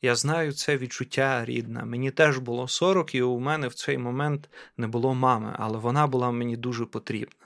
Я 0.01 0.15
знаю 0.15 0.51
це 0.53 0.77
відчуття 0.77 1.45
рідна. 1.45 1.85
Мені 1.85 2.11
теж 2.11 2.37
було 2.37 2.67
40, 2.67 3.15
і 3.15 3.21
у 3.21 3.39
мене 3.39 3.67
в 3.67 3.73
цей 3.73 3.97
момент 3.97 4.49
не 4.77 4.87
було 4.87 5.13
мами, 5.13 5.55
але 5.59 5.77
вона 5.77 6.07
була 6.07 6.31
мені 6.31 6.57
дуже 6.57 6.85
потрібна. 6.85 7.45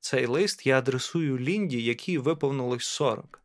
Цей 0.00 0.26
лист 0.26 0.66
я 0.66 0.78
адресую 0.78 1.38
Лінді, 1.38 1.82
якій 1.82 2.18
виповнилось 2.18 2.84
40. 2.84 3.42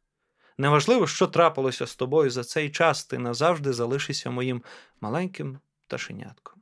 Неважливо, 0.57 1.07
що 1.07 1.27
трапилося 1.27 1.87
з 1.87 1.95
тобою 1.95 2.29
за 2.29 2.43
цей 2.43 2.71
час, 2.71 3.05
ти 3.05 3.17
назавжди 3.17 3.73
залишишся 3.73 4.29
моїм 4.29 4.63
маленьким 5.01 5.59
пташенятком. 5.87 6.61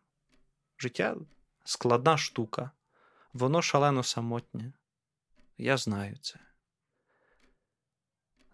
Життя 0.79 1.15
складна 1.65 2.17
штука, 2.17 2.71
воно 3.35 3.61
шалено 3.61 4.03
самотнє. 4.03 4.73
Я 5.57 5.77
знаю 5.77 6.17
це. 6.21 6.39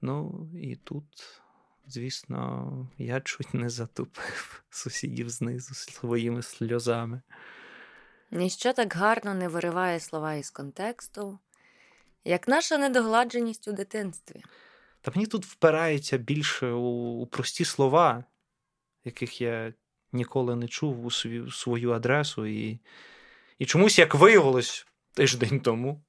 Ну, 0.01 0.47
і 0.55 0.75
тут, 0.75 1.41
звісно, 1.87 2.87
я 2.97 3.21
чуть 3.21 3.53
не 3.53 3.69
затупив 3.69 4.63
сусідів 4.69 5.29
знизу 5.29 5.73
своїми 5.73 6.41
сльозами. 6.41 7.21
Ніщо 8.31 8.73
так 8.73 8.93
гарно 8.93 9.33
не 9.33 9.47
вириває 9.47 9.99
слова 9.99 10.33
із 10.33 10.49
контексту, 10.49 11.39
як 12.25 12.47
наша 12.47 12.77
недогладженість 12.77 13.67
у 13.67 13.71
дитинстві. 13.71 14.43
Та 15.01 15.11
мені 15.15 15.27
тут 15.27 15.45
впирається 15.45 16.17
більше 16.17 16.71
у, 16.71 17.21
у 17.21 17.27
прості 17.27 17.65
слова. 17.65 18.23
яких 19.03 19.41
я 19.41 19.73
ніколи 20.11 20.55
не 20.55 20.67
чув 20.67 21.05
у 21.05 21.11
свою, 21.11 21.51
свою 21.51 21.91
адресу. 21.91 22.45
І, 22.45 22.79
і 23.61 23.65
чомусь, 23.65 23.99
як 23.99 24.15
виявилось 24.15 24.87
тиждень 25.13 25.59
тому, 25.59 26.03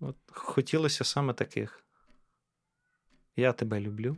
от, 0.00 0.16
хотілося 0.26 1.04
саме 1.04 1.34
таких. 1.34 1.84
Я 3.36 3.52
тебе 3.52 3.80
люблю, 3.80 4.16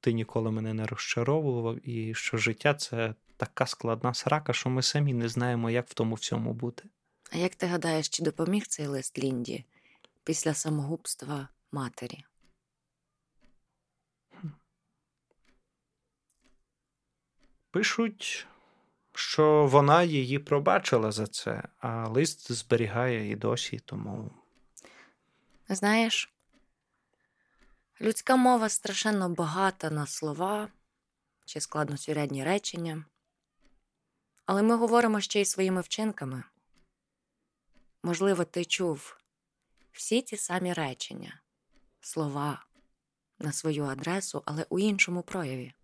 ти 0.00 0.12
ніколи 0.12 0.50
мене 0.50 0.74
не 0.74 0.86
розчаровував, 0.86 1.88
і 1.88 2.14
що 2.14 2.36
життя 2.36 2.74
це 2.74 3.14
така 3.36 3.66
складна 3.66 4.14
срака, 4.14 4.52
що 4.52 4.70
ми 4.70 4.82
самі 4.82 5.14
не 5.14 5.28
знаємо, 5.28 5.70
як 5.70 5.88
в 5.88 5.94
тому 5.94 6.14
всьому 6.14 6.52
бути. 6.52 6.88
А 7.32 7.36
як 7.36 7.54
ти 7.54 7.66
гадаєш, 7.66 8.08
чи 8.08 8.22
допоміг 8.22 8.66
цей 8.66 8.86
лист 8.86 9.18
Лінді 9.18 9.64
після 10.24 10.54
самогубства 10.54 11.48
матері? 11.72 12.24
Пишуть, 17.70 18.46
що 19.22 19.66
вона 19.66 20.02
її 20.02 20.38
пробачила 20.38 21.12
за 21.12 21.26
це, 21.26 21.62
а 21.78 22.08
лист 22.08 22.52
зберігає 22.52 23.30
і 23.30 23.36
досі, 23.36 23.78
тому. 23.78 24.30
Знаєш, 25.68 26.32
людська 28.00 28.36
мова 28.36 28.68
страшенно 28.68 29.28
багата 29.28 29.90
на 29.90 30.06
слова 30.06 30.68
чи 31.44 31.60
складносюрядні 31.60 32.44
речення, 32.44 33.04
але 34.46 34.62
ми 34.62 34.76
говоримо 34.76 35.20
ще 35.20 35.40
й 35.40 35.44
своїми 35.44 35.80
вчинками. 35.80 36.42
Можливо, 38.02 38.44
ти 38.44 38.64
чув 38.64 39.16
всі 39.92 40.22
ті 40.22 40.36
самі 40.36 40.72
речення, 40.72 41.40
слова 42.00 42.64
на 43.38 43.52
свою 43.52 43.84
адресу, 43.84 44.42
але 44.46 44.66
у 44.68 44.78
іншому 44.78 45.22
прояві. 45.22 45.74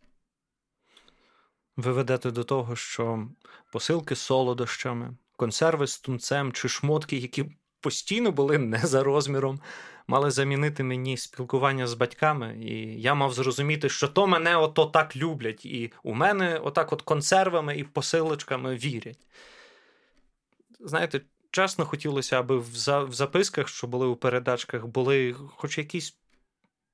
Ви 1.78 1.92
ведете 1.92 2.30
до 2.30 2.44
того, 2.44 2.76
що 2.76 3.28
посилки 3.72 4.14
з 4.14 4.18
солодощами, 4.18 5.16
консерви 5.36 5.86
з 5.86 5.98
тунцем 5.98 6.52
чи 6.52 6.68
шмотки, 6.68 7.16
які 7.16 7.44
постійно 7.80 8.32
були 8.32 8.58
не 8.58 8.78
за 8.78 9.02
розміром, 9.02 9.60
мали 10.06 10.30
замінити 10.30 10.82
мені 10.82 11.16
спілкування 11.16 11.86
з 11.86 11.94
батьками, 11.94 12.58
і 12.62 13.00
я 13.02 13.14
мав 13.14 13.32
зрозуміти, 13.32 13.88
що 13.88 14.08
то 14.08 14.26
мене 14.26 14.56
ото 14.56 14.86
так 14.86 15.16
люблять, 15.16 15.66
і 15.66 15.92
у 16.02 16.14
мене 16.14 16.58
отак 16.58 16.92
от 16.92 17.02
консервами 17.02 17.76
і 17.76 17.84
посилочками 17.84 18.76
вірять. 18.76 19.26
Знаєте, 20.80 21.20
чесно 21.50 21.84
хотілося, 21.84 22.38
аби 22.38 22.58
в 22.58 23.12
записках, 23.12 23.68
що 23.68 23.86
були 23.86 24.06
у 24.06 24.16
передачках, 24.16 24.86
були 24.86 25.36
хоч 25.56 25.78
якісь, 25.78 26.16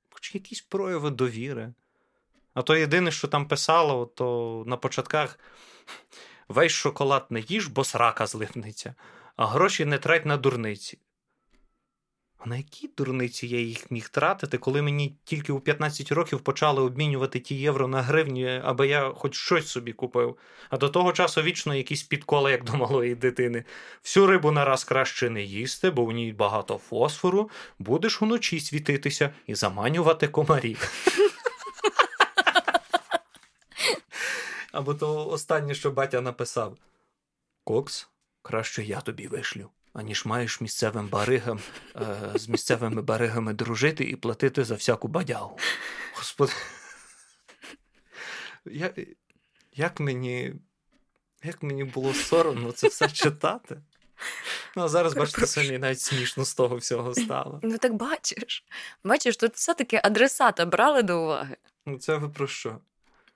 хоч 0.09 0.35
якісь 0.35 0.61
прояви 0.61 1.09
довіри. 1.09 1.73
А 2.55 2.61
то 2.61 2.75
єдине, 2.75 3.11
що 3.11 3.27
там 3.27 3.47
писало, 3.47 4.05
то 4.05 4.63
на 4.67 4.77
початках 4.77 5.39
весь 6.47 6.71
шоколад 6.71 7.25
не 7.29 7.39
їж, 7.39 7.67
бо 7.67 7.83
срака 7.83 8.27
злипнеться, 8.27 8.95
а 9.35 9.45
гроші 9.45 9.85
не 9.85 9.97
трать 9.97 10.25
на 10.25 10.37
дурниці. 10.37 10.97
А 12.37 12.49
на 12.49 12.57
які 12.57 12.89
дурниці 12.97 13.47
я 13.47 13.59
їх 13.59 13.91
міг 13.91 14.09
тратити, 14.09 14.57
коли 14.57 14.81
мені 14.81 15.17
тільки 15.23 15.53
у 15.53 15.59
15 15.59 16.11
років 16.11 16.39
почали 16.39 16.81
обмінювати 16.81 17.39
ті 17.39 17.55
євро 17.55 17.87
на 17.87 18.01
гривні, 18.01 18.61
аби 18.63 18.87
я 18.87 19.09
хоч 19.15 19.35
щось 19.35 19.67
собі 19.67 19.93
купив. 19.93 20.37
А 20.69 20.77
до 20.77 20.89
того 20.89 21.13
часу 21.13 21.41
вічно 21.41 21.75
якісь 21.75 22.03
підколи, 22.03 22.51
як 22.51 22.63
до 22.63 22.77
малої 22.77 23.15
дитини. 23.15 23.63
Всю 24.03 24.27
рибу 24.27 24.51
нараз 24.51 24.83
краще 24.83 25.29
не 25.29 25.43
їсти, 25.43 25.89
бо 25.89 26.05
в 26.05 26.11
ній 26.11 26.33
багато 26.33 26.77
фосфору, 26.77 27.49
будеш 27.79 28.21
уночі 28.21 28.59
світитися 28.59 29.33
і 29.47 29.55
заманювати 29.55 30.27
комарів. 30.27 30.91
Або 34.75 34.93
то 34.93 35.27
останнє, 35.27 35.75
що 35.75 35.91
батя 35.91 36.21
написав: 36.21 36.77
Кокс, 37.63 38.07
краще 38.41 38.83
я 38.83 39.01
тобі 39.01 39.27
вишлю, 39.27 39.69
аніж 39.93 40.25
маєш 40.25 40.61
місцевим 40.61 41.07
баригам 41.07 41.59
е, 41.95 42.31
з 42.35 42.47
місцевими 42.47 43.01
баригами 43.01 43.53
дружити 43.53 44.03
і 44.03 44.15
платити 44.15 44.63
за 44.63 44.75
всяку 44.75 45.07
бадягу. 45.07 45.57
Господи. 46.15 46.53
Я, 48.65 48.93
як 49.73 49.99
мені 49.99 50.55
як 51.43 51.63
мені 51.63 51.83
було 51.83 52.13
соромно 52.13 52.71
це 52.71 52.87
все 52.87 53.09
читати? 53.09 53.81
Ну, 54.75 54.83
а 54.83 54.87
зараз, 54.87 55.13
бачите, 55.13 55.47
самі 55.47 55.77
навіть 55.77 56.01
смішно 56.01 56.45
з 56.45 56.53
того 56.53 56.75
всього 56.75 57.15
стало. 57.15 57.59
Ну 57.63 57.77
так 57.77 57.93
бачиш. 57.93 58.65
Бачиш, 59.03 59.37
тут 59.37 59.55
все-таки 59.55 60.01
адресата 60.03 60.65
брали 60.65 61.03
до 61.03 61.21
уваги. 61.21 61.57
Ну, 61.85 61.97
це 61.97 62.15
ви 62.15 62.29
про 62.29 62.47
що? 62.47 62.77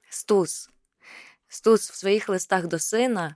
Стус. 0.10 0.70
Стус 1.50 1.92
в 1.92 1.96
своїх 1.96 2.30
листах 2.30 2.68
до 2.68 2.80
сина 2.80 3.36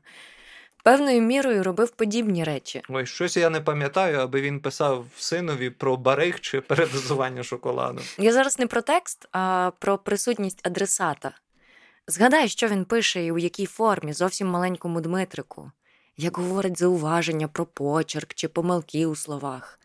певною 0.84 1.22
мірою 1.22 1.64
робив 1.64 1.90
подібні 1.90 2.44
речі. 2.44 2.82
Ой, 2.90 3.06
щось 3.06 3.38
я 3.38 3.50
не 3.50 3.62
пам'ятаю, 3.62 4.20
аби 4.20 4.42
він 4.42 4.60
писав 4.60 5.06
синові 5.18 5.70
про 5.70 5.98
бариг 5.98 6.40
чи 6.40 6.62
передозування 6.62 7.44
шоколаду. 7.44 8.02
Я 8.18 8.34
зараз 8.34 8.60
не 8.60 8.68
про 8.68 8.82
текст, 8.82 9.28
а 9.32 9.72
про 9.80 9.98
присутність 9.98 10.68
адресата. 10.68 11.32
Згадай, 12.08 12.50
що 12.50 12.68
він 12.68 12.86
пише 12.86 13.26
і 13.26 13.32
у 13.32 13.38
якій 13.38 13.66
формі, 13.66 14.14
зовсім 14.14 14.48
маленькому 14.48 15.02
Дмитрику, 15.02 15.72
як 16.18 16.38
говорить 16.38 16.80
зауваження 16.80 17.48
про 17.48 17.66
почерк 17.66 18.34
чи 18.34 18.48
помилки 18.48 19.06
у 19.06 19.16
словах. 19.16 19.80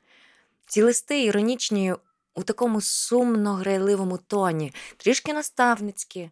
Ці 0.66 0.82
листи 0.82 1.24
іронічні 1.24 1.94
у 2.34 2.42
такому 2.42 2.80
сумно 2.80 3.54
грайливому 3.54 4.18
тоні, 4.18 4.74
трішки 4.96 5.32
наставницькі. 5.32 6.30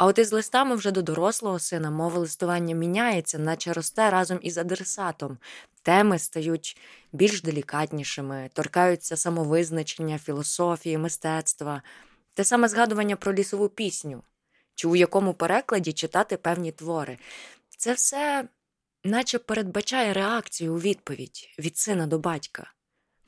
А 0.00 0.06
от 0.06 0.18
із 0.18 0.32
листами 0.32 0.76
вже 0.76 0.90
до 0.90 1.02
дорослого 1.02 1.58
сина 1.58 1.90
мова 1.90 2.18
листування 2.18 2.74
міняється, 2.74 3.38
наче 3.38 3.72
росте 3.72 4.10
разом 4.10 4.38
із 4.42 4.58
адресатом. 4.58 5.38
Теми 5.82 6.18
стають 6.18 6.76
більш 7.12 7.42
делікатнішими, 7.42 8.50
торкаються 8.52 9.16
самовизначення, 9.16 10.18
філософії, 10.18 10.98
мистецтва, 10.98 11.82
те 12.34 12.44
саме 12.44 12.68
згадування 12.68 13.16
про 13.16 13.34
лісову 13.34 13.68
пісню, 13.68 14.22
чи 14.74 14.88
у 14.88 14.96
якому 14.96 15.34
перекладі 15.34 15.92
читати 15.92 16.36
певні 16.36 16.72
твори. 16.72 17.18
Це 17.76 17.92
все 17.92 18.48
наче 19.04 19.38
передбачає 19.38 20.12
реакцію 20.12 20.74
у 20.74 20.78
відповідь 20.78 21.54
від 21.58 21.78
сина 21.78 22.06
до 22.06 22.18
батька. 22.18 22.72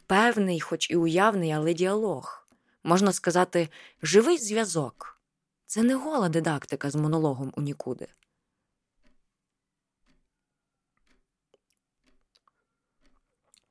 Певний, 0.07 0.61
хоч 0.61 0.91
і 0.91 0.97
уявний, 0.97 1.53
але 1.53 1.75
діалог. 1.75 2.49
Можна 2.85 3.13
сказати, 3.13 3.69
живий 4.03 4.39
зв'язок. 4.39 5.12
Це 5.73 5.83
не 5.83 5.95
гола 5.95 6.29
дидактика 6.29 6.91
з 6.91 6.95
монологом 6.95 7.53
у 7.57 7.61
нікуди. 7.61 8.07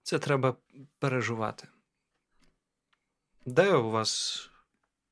Це 0.03 0.19
треба 0.19 0.55
переживати. 0.99 1.67
Де 3.45 3.73
у 3.73 3.91
вас 3.91 4.49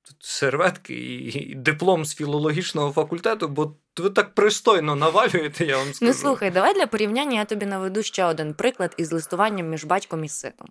тут 0.01 0.23
серветки 0.23 0.93
і 0.93 1.55
диплом 1.55 2.05
з 2.05 2.15
філологічного 2.15 2.91
факультету, 2.91 3.47
бо 3.47 3.75
ви 3.97 4.09
так 4.09 4.35
пристойно 4.35 4.95
навалюєте, 4.95 5.65
я 5.65 5.77
вам 5.77 5.93
скажу. 5.93 6.11
Ну 6.11 6.17
слухай, 6.17 6.51
давай 6.51 6.73
для 6.73 6.87
порівняння 6.87 7.39
я 7.39 7.45
тобі 7.45 7.65
наведу 7.65 8.03
ще 8.03 8.25
один 8.25 8.53
приклад 8.53 8.95
із 8.97 9.11
листуванням 9.11 9.69
між 9.69 9.83
батьком 9.83 10.23
і 10.23 10.29
сином. 10.29 10.69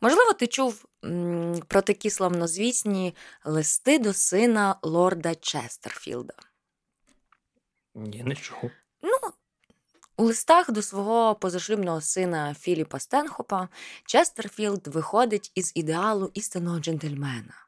Можливо, 0.00 0.32
ти 0.32 0.46
чув 0.46 0.84
про 1.68 1.82
такі 1.82 2.10
славнозвісні 2.10 3.14
листи 3.44 3.98
до 3.98 4.12
сина 4.12 4.76
лорда 4.82 5.34
Честерфілда. 5.34 6.34
Ні, 7.94 8.22
не 8.24 8.34
чув. 8.34 8.70
Ну, 9.02 9.30
у 10.16 10.24
листах 10.24 10.70
до 10.70 10.82
свого 10.82 11.34
позашлюбного 11.34 12.00
сина 12.00 12.54
Філіпа 12.54 12.98
Стенхопа 12.98 13.68
Честерфілд 14.06 14.86
виходить 14.86 15.52
із 15.54 15.72
ідеалу 15.74 16.30
істинного 16.34 16.80
джентльмена. 16.80 17.66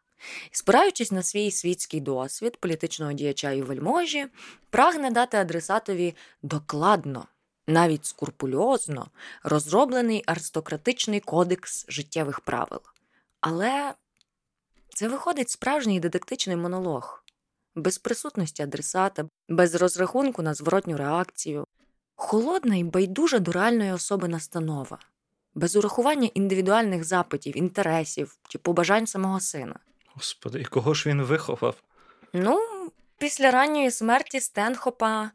Спираючись 0.50 1.12
на 1.12 1.22
свій 1.22 1.50
світський 1.50 2.00
досвід 2.00 2.56
політичного 2.56 3.12
діяча 3.12 3.50
і 3.50 3.62
вельможі, 3.62 4.26
прагне 4.70 5.10
дати 5.10 5.36
адресатові 5.36 6.16
докладно, 6.42 7.26
навіть 7.68 8.06
скурпульозно 8.06 9.10
розроблений 9.42 10.24
аристократичний 10.26 11.20
кодекс 11.20 11.86
життєвих 11.88 12.40
правил. 12.40 12.80
Але 13.40 13.94
це 14.88 15.08
виходить 15.08 15.50
справжній 15.50 16.00
дидактичний 16.00 16.56
монолог, 16.56 17.24
без 17.74 17.98
присутності 17.98 18.62
адресата, 18.62 19.28
без 19.48 19.74
розрахунку 19.74 20.42
на 20.42 20.54
зворотню 20.54 20.96
реакцію, 20.96 21.64
холодна 22.16 22.76
і 22.76 22.84
байдужа 22.84 23.38
до 23.38 23.52
реальної 23.52 23.92
особи 23.92 24.28
настанова, 24.28 24.98
без 25.54 25.76
урахування 25.76 26.30
індивідуальних 26.34 27.04
запитів, 27.04 27.56
інтересів 27.56 28.38
чи 28.48 28.58
побажань 28.58 29.06
самого 29.06 29.40
сина. 29.40 29.78
Господи, 30.14 30.60
і 30.60 30.64
кого 30.64 30.94
ж 30.94 31.08
він 31.08 31.22
виховав? 31.22 31.74
Ну, 32.32 32.60
після 33.18 33.50
ранньої 33.50 33.90
смерті 33.90 34.40
Стенхопа 34.40 35.30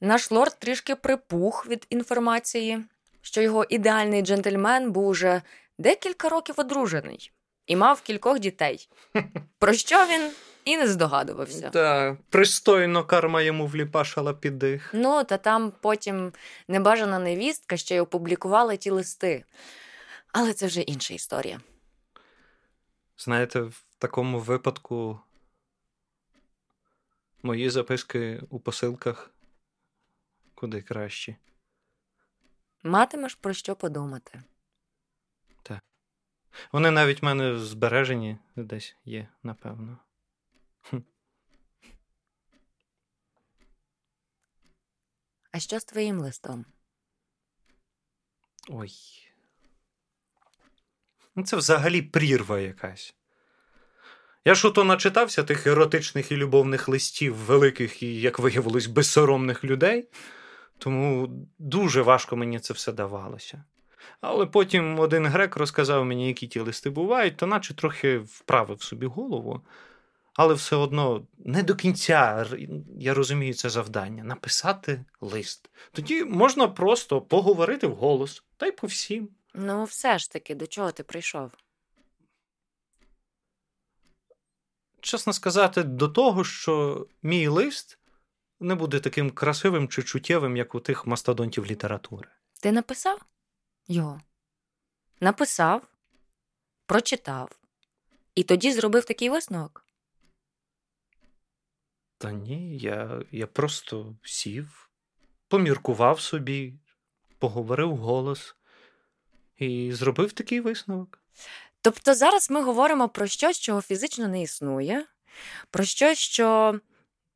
наш 0.00 0.30
лорд 0.30 0.58
трішки 0.58 0.94
припух 0.94 1.66
від 1.66 1.86
інформації, 1.90 2.84
що 3.22 3.42
його 3.42 3.64
ідеальний 3.64 4.22
джентльмен 4.22 4.92
був 4.92 5.06
уже 5.06 5.42
декілька 5.78 6.28
років 6.28 6.54
одружений 6.58 7.32
і 7.66 7.76
мав 7.76 8.00
кількох 8.00 8.38
дітей. 8.38 8.88
Про 9.58 9.72
що 9.72 10.06
він 10.06 10.30
і 10.64 10.76
не 10.76 10.88
здогадувався. 10.88 11.70
Так, 11.70 12.16
пристойно 12.30 13.04
карма 13.04 13.42
йому 13.42 13.66
вліпашала 13.66 14.34
під 14.34 14.58
дих. 14.58 14.90
Ну, 14.92 15.24
та 15.24 15.36
там 15.36 15.72
потім 15.80 16.32
небажана 16.68 17.18
невістка 17.18 17.76
ще 17.76 17.94
й 17.94 17.98
опублікувала 17.98 18.76
ті 18.76 18.90
листи. 18.90 19.44
Але 20.32 20.52
це 20.52 20.66
вже 20.66 20.80
інша 20.80 21.14
історія. 21.14 21.60
Знаєте, 23.18 23.60
в 23.60 23.84
такому 23.98 24.40
випадку 24.40 25.20
мої 27.42 27.70
записки 27.70 28.42
у 28.50 28.60
посилках 28.60 29.30
куди 30.56 30.82
кращі. 30.82 31.36
Матимеш 32.82 33.34
про 33.34 33.52
що 33.52 33.76
подумати. 33.76 34.42
Так. 35.62 35.80
Вони 36.72 36.90
навіть 36.90 37.22
в 37.22 37.24
мене 37.24 37.58
збережені 37.58 38.38
десь 38.56 38.96
є, 39.04 39.28
напевно. 39.42 39.98
А 45.52 45.58
що 45.58 45.80
з 45.80 45.84
твоїм 45.84 46.20
листом? 46.20 46.64
Ой. 48.68 48.90
Ну, 51.34 51.44
Це 51.44 51.56
взагалі 51.56 52.02
прірва 52.02 52.60
якась. 52.60 53.14
Я 54.44 54.54
ж 54.54 54.68
ото 54.68 54.84
начитався 54.84 55.44
тих 55.44 55.66
еротичних 55.66 56.32
і 56.32 56.36
любовних 56.36 56.88
листів 56.88 57.34
великих 57.34 58.02
і, 58.02 58.20
як 58.20 58.38
виявилось, 58.38 58.86
безсоромних 58.86 59.64
людей, 59.64 60.08
тому 60.78 61.28
дуже 61.58 62.02
важко 62.02 62.36
мені 62.36 62.58
це 62.58 62.74
все 62.74 62.92
давалося. 62.92 63.64
Але 64.20 64.46
потім 64.46 64.98
один 65.00 65.26
грек 65.26 65.56
розказав 65.56 66.04
мені, 66.04 66.28
які 66.28 66.46
ті 66.46 66.60
листи 66.60 66.90
бувають, 66.90 67.36
то 67.36 67.46
наче 67.46 67.74
трохи 67.74 68.18
вправив 68.18 68.82
собі 68.82 69.06
голову. 69.06 69.60
Але 70.34 70.54
все 70.54 70.76
одно 70.76 71.26
не 71.38 71.62
до 71.62 71.74
кінця 71.74 72.46
я 72.98 73.14
розумію 73.14 73.54
це 73.54 73.70
завдання 73.70 74.24
написати 74.24 75.04
лист. 75.20 75.70
Тоді 75.92 76.24
можна 76.24 76.68
просто 76.68 77.20
поговорити 77.20 77.86
вголос, 77.86 78.44
та 78.56 78.66
й 78.66 78.72
по 78.72 78.86
всім. 78.86 79.28
Ну, 79.54 79.84
все 79.84 80.18
ж 80.18 80.32
таки, 80.32 80.54
до 80.54 80.66
чого 80.66 80.92
ти 80.92 81.02
прийшов? 81.02 81.50
Чесно 85.00 85.32
сказати, 85.32 85.82
до 85.82 86.08
того, 86.08 86.44
що 86.44 87.06
мій 87.22 87.48
лист 87.48 87.98
не 88.60 88.74
буде 88.74 89.00
таким 89.00 89.30
красивим 89.30 89.88
чи 89.88 90.02
чуттєвим, 90.02 90.56
як 90.56 90.74
у 90.74 90.80
тих 90.80 91.06
мастодонтів 91.06 91.66
літератури. 91.66 92.28
Ти 92.60 92.72
написав 92.72 93.20
його? 93.88 94.20
Написав, 95.20 95.82
прочитав, 96.86 97.50
і 98.34 98.42
тоді 98.42 98.72
зробив 98.72 99.04
такий 99.04 99.30
висновок. 99.30 99.84
Та 102.18 102.32
ні, 102.32 102.78
я, 102.78 103.22
я 103.30 103.46
просто 103.46 104.16
сів, 104.22 104.90
поміркував 105.48 106.20
собі, 106.20 106.74
поговорив 107.38 107.96
голос 107.96 108.56
і 109.56 109.92
зробив 109.92 110.32
такий 110.32 110.60
висновок. 110.60 111.22
Тобто 111.80 112.14
зараз 112.14 112.50
ми 112.50 112.62
говоримо 112.62 113.08
про 113.08 113.26
щось, 113.26 113.58
чого 113.60 113.82
фізично 113.82 114.28
не 114.28 114.42
існує, 114.42 115.06
про 115.70 115.84
щось, 115.84 116.18
що 116.18 116.80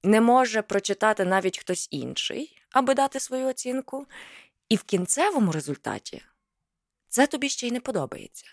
не 0.03 0.21
може 0.21 0.63
прочитати 0.63 1.25
навіть 1.25 1.59
хтось 1.59 1.89
інший, 1.91 2.63
аби 2.71 2.95
дати 2.95 3.21
свою 3.21 3.47
оцінку, 3.47 4.07
і 4.69 4.77
в 4.77 4.83
кінцевому 4.83 5.53
результаті 5.53 6.23
це 7.09 7.27
тобі 7.27 7.49
ще 7.49 7.67
й 7.67 7.73
не 7.73 7.81
подобається. 7.81 8.47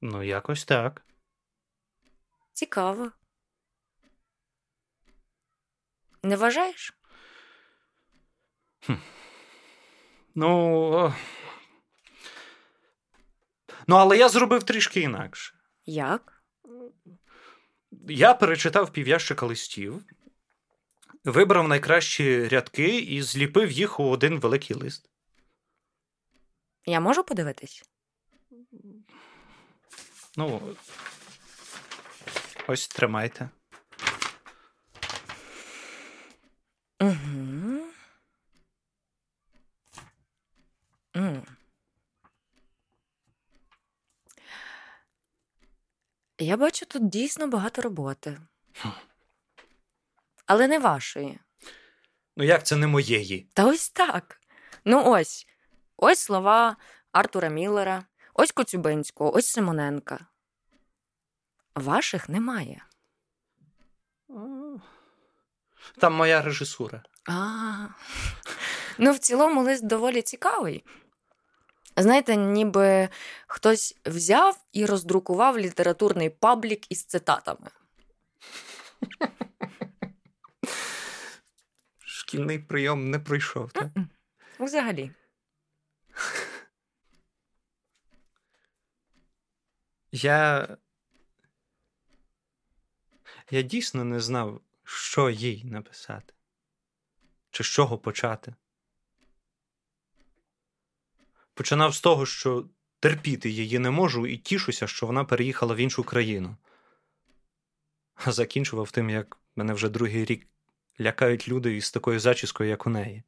Ну, 0.00 0.22
якось 0.22 0.64
так. 0.64 1.02
Цікаво. 2.52 3.12
Не 6.22 6.36
вважаєш? 6.36 6.94
Ну. 10.34 11.14
Ну, 13.86 13.96
але 13.96 14.18
я 14.18 14.28
зробив 14.28 14.62
трішки 14.62 15.00
інакше. 15.00 15.54
Як? 15.86 16.42
Я 18.08 18.34
перечитав 18.34 18.92
пів'ящика 18.92 19.46
листів, 19.46 20.04
вибрав 21.28 21.68
найкращі 21.68 22.48
рядки 22.48 22.98
і 22.98 23.22
зліпив 23.22 23.70
їх 23.70 24.00
у 24.00 24.04
один 24.04 24.40
великий 24.40 24.76
лист. 24.76 25.10
Я 26.86 27.00
можу 27.00 27.24
подивитись? 27.24 27.82
Ну, 30.36 30.76
ось 32.66 32.88
тримайте. 32.88 33.50
Угу. 37.00 37.82
М. 41.16 41.42
Я 46.38 46.56
бачу 46.56 46.86
тут 46.86 47.08
дійсно 47.08 47.48
багато 47.48 47.82
роботи. 47.82 48.38
Але 50.48 50.68
не 50.68 50.78
вашої. 50.78 51.38
Ну, 52.36 52.44
як 52.44 52.66
це 52.66 52.76
не 52.76 52.86
моєї? 52.86 53.50
Та 53.52 53.64
ось 53.64 53.90
так. 53.90 54.40
Ну 54.84 55.02
ось. 55.04 55.46
Ось 55.96 56.18
слова 56.18 56.76
Артура 57.12 57.48
Міллера, 57.48 58.04
ось 58.34 58.52
Коцюбинського, 58.52 59.34
ось 59.34 59.46
Симоненка. 59.46 60.26
Ваших 61.74 62.28
немає. 62.28 62.84
Там 65.98 66.14
моя 66.14 66.42
режисура. 66.42 67.02
А. 67.28 67.86
Ну, 68.98 69.12
в 69.12 69.18
цілому 69.18 69.62
лист 69.62 69.86
доволі 69.86 70.22
цікавий. 70.22 70.84
Знаєте, 71.96 72.36
ніби 72.36 73.08
хтось 73.46 73.96
взяв 74.06 74.64
і 74.72 74.86
роздрукував 74.86 75.58
літературний 75.58 76.30
паблік 76.30 76.92
із 76.92 77.04
цитатами. 77.04 77.70
Шкільний 82.28 82.58
прийом 82.58 83.10
не 83.10 83.18
пройшов, 83.18 83.72
так? 83.72 83.88
Взагалі. 84.60 85.10
Я. 90.12 90.68
Я 93.50 93.62
дійсно 93.62 94.04
не 94.04 94.20
знав, 94.20 94.60
що 94.84 95.30
їй 95.30 95.64
написати, 95.64 96.34
чи 97.50 97.64
з 97.64 97.66
чого 97.66 97.98
почати. 97.98 98.54
Починав 101.54 101.94
з 101.94 102.00
того, 102.00 102.26
що 102.26 102.68
терпіти 103.00 103.50
її 103.50 103.78
не 103.78 103.90
можу, 103.90 104.26
і 104.26 104.36
тішуся, 104.36 104.86
що 104.86 105.06
вона 105.06 105.24
переїхала 105.24 105.74
в 105.74 105.78
іншу 105.78 106.04
країну. 106.04 106.56
А 108.14 108.32
закінчував 108.32 108.90
тим, 108.90 109.10
як 109.10 109.36
мене 109.56 109.72
вже 109.72 109.88
другий 109.88 110.24
рік 110.24 110.46
лякають 111.00 111.48
люди 111.48 111.76
із 111.76 111.90
такою 111.90 112.20
зачіскою, 112.20 112.70
як 112.70 112.86
у 112.86 112.90
неї. 112.90 113.22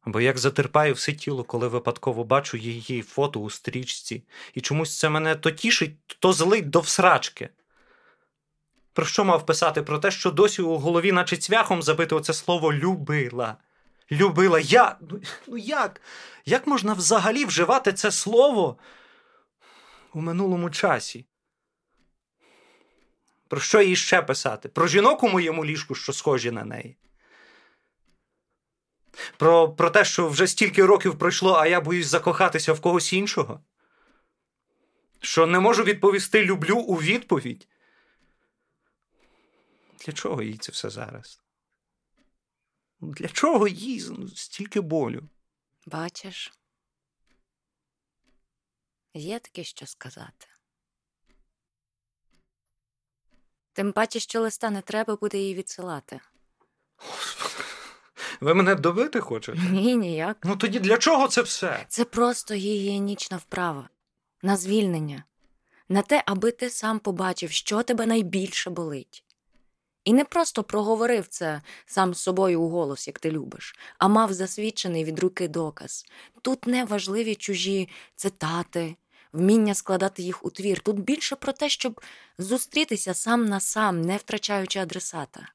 Або 0.00 0.20
як 0.20 0.38
затерпаю 0.38 0.94
все 0.94 1.12
тіло, 1.12 1.44
коли 1.44 1.68
випадково 1.68 2.24
бачу 2.24 2.56
її 2.56 3.02
фото 3.02 3.40
у 3.40 3.50
стрічці, 3.50 4.22
і 4.54 4.60
чомусь 4.60 4.98
це 4.98 5.08
мене 5.08 5.34
то 5.34 5.50
тішить, 5.50 5.96
то 6.06 6.32
злить 6.32 6.70
до 6.70 6.80
всрачки. 6.80 7.48
Про 8.92 9.06
що 9.06 9.24
мав 9.24 9.46
писати? 9.46 9.82
Про 9.82 9.98
те, 9.98 10.10
що 10.10 10.30
досі 10.30 10.62
у 10.62 10.78
голові, 10.78 11.12
наче 11.12 11.36
цвяхом 11.36 11.82
забити 11.82 12.14
оце 12.14 12.32
слово 12.32 12.72
любила. 12.72 13.56
Любила. 14.12 14.60
Я. 14.60 14.96
Ну, 15.10 15.20
ну 15.46 15.56
як? 15.56 16.00
Як 16.46 16.66
можна 16.66 16.92
взагалі 16.92 17.44
вживати 17.44 17.92
це 17.92 18.10
слово 18.10 18.76
у 20.14 20.20
минулому 20.20 20.70
часі? 20.70 21.26
Про 23.54 23.60
що 23.60 23.82
їй 23.82 23.96
ще 23.96 24.22
писати? 24.22 24.68
Про 24.68 24.86
жінок 24.86 25.22
у 25.22 25.28
моєму 25.28 25.64
ліжку, 25.64 25.94
що 25.94 26.12
схожі 26.12 26.50
на 26.50 26.64
неї. 26.64 26.96
Про, 29.36 29.72
про 29.72 29.90
те, 29.90 30.04
що 30.04 30.28
вже 30.28 30.46
стільки 30.46 30.84
років 30.84 31.18
пройшло, 31.18 31.54
а 31.54 31.66
я 31.66 31.80
боюсь 31.80 32.06
закохатися 32.06 32.72
в 32.72 32.80
когось 32.80 33.12
іншого. 33.12 33.64
Що 35.20 35.46
не 35.46 35.60
можу 35.60 35.82
відповісти 35.82 36.44
люблю 36.44 36.76
у 36.76 36.96
відповідь. 36.96 37.68
Для 40.06 40.12
чого 40.12 40.42
їй 40.42 40.56
це 40.56 40.72
все 40.72 40.90
зараз? 40.90 41.40
Для 43.00 43.28
чого 43.28 43.68
їй 43.68 44.00
стільки 44.36 44.80
болю? 44.80 45.28
Бачиш, 45.86 46.52
є 49.14 49.38
таке 49.38 49.64
що 49.64 49.86
сказати. 49.86 50.46
Тим 53.74 53.92
паче, 53.92 54.20
що 54.20 54.40
листа 54.40 54.70
не 54.70 54.80
треба 54.80 55.16
буде 55.16 55.38
їй 55.38 55.54
відсилати. 55.54 56.20
Ви 58.40 58.54
мене 58.54 58.74
добити 58.74 59.20
хочете? 59.20 59.58
Ні, 59.70 59.96
ніяк. 59.96 60.36
Ну 60.44 60.56
тоді 60.56 60.80
для 60.80 60.98
чого 60.98 61.28
це 61.28 61.42
все? 61.42 61.84
Це 61.88 62.04
просто 62.04 62.54
гігієнічна 62.54 63.36
вправа 63.36 63.88
на 64.42 64.56
звільнення, 64.56 65.24
на 65.88 66.02
те, 66.02 66.22
аби 66.26 66.50
ти 66.50 66.70
сам 66.70 66.98
побачив, 66.98 67.50
що 67.50 67.82
тебе 67.82 68.06
найбільше 68.06 68.70
болить. 68.70 69.24
І 70.04 70.12
не 70.12 70.24
просто 70.24 70.62
проговорив 70.62 71.26
це 71.28 71.62
сам 71.86 72.14
з 72.14 72.18
собою 72.18 72.62
у 72.62 72.68
голос, 72.68 73.06
як 73.06 73.18
ти 73.18 73.30
любиш, 73.30 73.76
а 73.98 74.08
мав 74.08 74.32
засвідчений 74.32 75.04
від 75.04 75.18
руки 75.18 75.48
доказ. 75.48 76.06
Тут 76.42 76.66
не 76.66 76.84
важливі 76.84 77.34
чужі 77.34 77.88
цитати, 78.16 78.96
вміння 79.34 79.74
складати 79.74 80.22
їх 80.22 80.44
у 80.44 80.50
твір. 80.50 80.80
Тут 80.80 81.00
більше 81.00 81.36
про 81.36 81.52
те, 81.52 81.68
щоб 81.68 82.00
зустрітися 82.38 83.14
сам 83.14 83.44
на 83.44 83.60
сам, 83.60 84.02
не 84.02 84.16
втрачаючи 84.16 84.78
адресата. 84.78 85.48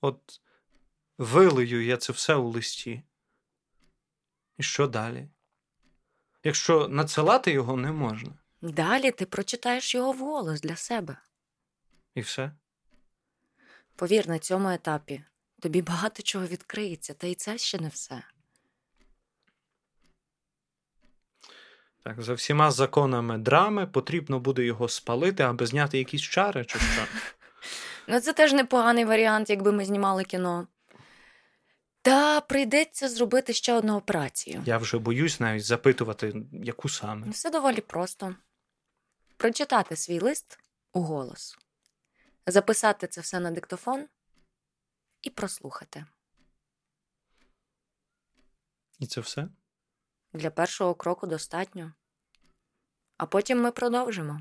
От 0.00 0.40
вилию 1.18 1.84
я 1.84 1.96
це 1.96 2.12
все 2.12 2.34
у 2.34 2.48
листі. 2.48 3.02
І 4.58 4.62
що 4.62 4.86
далі? 4.86 5.28
Якщо 6.44 6.88
надсилати 6.88 7.50
його 7.52 7.76
не 7.76 7.92
можна, 7.92 8.38
Далі 8.62 9.10
ти 9.10 9.26
прочитаєш 9.26 9.94
його 9.94 10.12
вголос 10.12 10.60
для 10.60 10.76
себе. 10.76 11.16
і 12.14 12.20
все. 12.20 12.52
Повір, 13.96 14.28
на 14.28 14.38
цьому 14.38 14.68
етапі 14.68 15.24
тобі 15.60 15.82
багато 15.82 16.22
чого 16.22 16.46
відкриється, 16.46 17.14
та 17.14 17.26
й 17.26 17.34
це 17.34 17.58
ще 17.58 17.78
не 17.78 17.88
все. 17.88 18.22
Так, 22.06 22.22
за 22.22 22.34
всіма 22.34 22.70
законами 22.70 23.38
драми 23.38 23.86
потрібно 23.86 24.40
буде 24.40 24.64
його 24.64 24.88
спалити, 24.88 25.42
аби 25.42 25.66
зняти 25.66 25.98
якісь 25.98 26.22
чари 26.22 26.64
чи 26.64 26.78
що. 26.78 27.06
Ну, 28.08 28.20
це 28.20 28.32
теж 28.32 28.52
непоганий 28.52 29.04
варіант, 29.04 29.50
якби 29.50 29.72
ми 29.72 29.84
знімали 29.84 30.24
кіно. 30.24 30.68
Та 32.02 32.40
прийдеться 32.40 33.08
зробити 33.08 33.52
ще 33.52 33.74
одну 33.74 33.96
операцію. 33.96 34.62
Я 34.66 34.78
вже 34.78 34.98
боюсь 34.98 35.40
навіть 35.40 35.64
запитувати, 35.64 36.34
яку 36.52 36.88
саме. 36.88 37.30
Все 37.30 37.50
доволі 37.50 37.80
просто. 37.80 38.34
Прочитати 39.36 39.96
свій 39.96 40.20
лист 40.20 40.58
у 40.92 41.00
голос, 41.00 41.58
записати 42.46 43.06
це 43.06 43.20
все 43.20 43.40
на 43.40 43.50
диктофон 43.50 44.06
і 45.22 45.30
прослухати. 45.30 46.04
І 48.98 49.06
це 49.06 49.20
все? 49.20 49.48
Для 50.36 50.50
першого 50.50 50.94
кроку 50.94 51.26
достатньо. 51.26 51.92
А 53.16 53.26
потім 53.26 53.60
ми 53.62 53.72
продовжимо. 53.72 54.40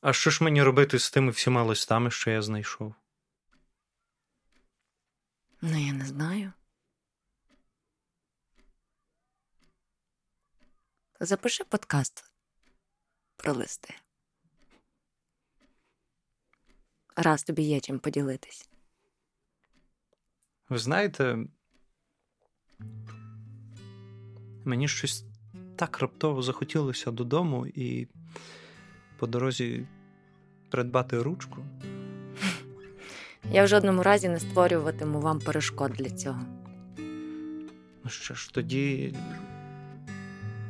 А 0.00 0.12
що 0.12 0.30
ж 0.30 0.44
мені 0.44 0.62
робити 0.62 0.98
з 0.98 1.10
тими 1.10 1.30
всіма 1.30 1.62
листами, 1.62 2.10
що 2.10 2.30
я 2.30 2.42
знайшов? 2.42 2.94
Ну, 5.60 5.86
я 5.86 5.92
не 5.92 6.06
знаю. 6.06 6.52
Запиши 11.20 11.64
подкаст 11.64 12.30
про 13.36 13.52
листи. 13.52 13.94
Раз 17.16 17.42
тобі 17.42 17.62
є 17.62 17.80
чим 17.80 17.98
поділитись. 17.98 18.68
Ви 20.68 20.78
знаєте, 20.78 21.38
мені 24.64 24.88
щось 24.88 25.24
так 25.76 25.98
раптово 26.00 26.42
захотілося 26.42 27.10
додому 27.10 27.66
і 27.66 28.08
по 29.18 29.26
дорозі 29.26 29.86
придбати 30.70 31.22
ручку. 31.22 31.64
Я 33.52 33.64
в 33.64 33.68
жодному 33.68 34.02
разі 34.02 34.28
не 34.28 34.40
створюватиму 34.40 35.20
вам 35.20 35.40
перешкод 35.40 35.92
для 35.92 36.10
цього. 36.10 36.40
Ну 38.04 38.10
що 38.10 38.34
ж, 38.34 38.54
тоді 38.54 39.14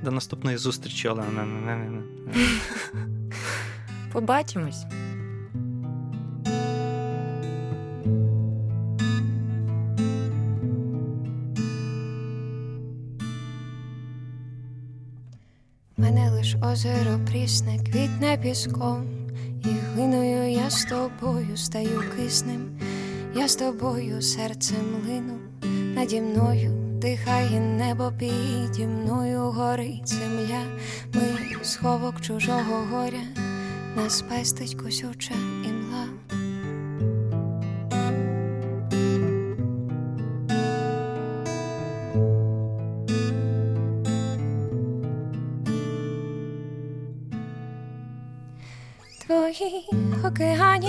до 0.05 0.11
наступної 0.11 0.57
зустрічі, 0.57 1.09
Олена. 1.09 2.03
Побачимось. 4.13 4.85
Озеро 16.73 17.19
прісне, 17.27 17.79
квітне 17.79 18.39
піском, 18.43 19.05
і 19.65 19.69
глиною 19.69 20.51
я 20.51 20.71
з 20.71 20.85
тобою 20.85 21.57
стаю 21.57 22.03
киснем, 22.17 22.71
я 23.35 23.49
з 23.49 23.57
тобою 23.57 24.23
серцем 24.23 25.05
лину, 25.09 25.39
наді 25.95 26.21
мною 26.21 26.71
дихає 27.01 27.61
небо 27.61 28.13
піді 28.19 28.87
мною 28.87 29.41
горить 29.41 30.09
земля, 30.09 30.63
ми 31.15 31.23
сховок 31.63 32.21
чужого 32.21 32.87
горя, 32.91 33.25
нас 33.97 34.23
пестить 34.23 34.75
косюча 34.75 35.35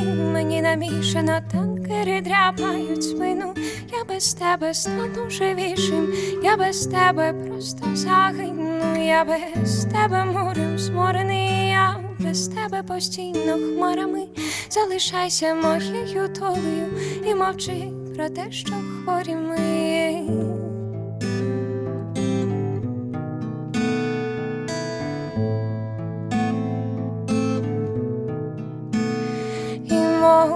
мені 0.05 0.61
намішано, 0.61 1.39
танкери 1.51 2.21
дряпають 2.21 3.03
спину. 3.03 3.53
Я 3.97 4.03
без 4.09 4.33
тебе 4.33 4.73
стану 4.73 5.29
живішим, 5.29 6.13
я 6.43 6.57
без 6.57 6.87
тебе 6.87 7.33
просто 7.33 7.95
загину, 7.95 9.05
я 9.05 9.25
без 9.25 9.85
тебе 9.85 10.25
морем 10.25 10.79
зморений, 10.79 11.69
я 11.69 11.99
без 12.19 12.47
тебе 12.47 12.83
постійно 12.83 13.53
хмарами. 13.53 14.27
Залишайся 14.69 15.55
моєю 15.55 16.27
долею 16.27 16.87
і 17.25 17.35
мовчи 17.35 17.87
про 18.15 18.29
те, 18.29 18.51
що 18.51 18.73
хворі 19.05 19.35
ми. 19.35 19.76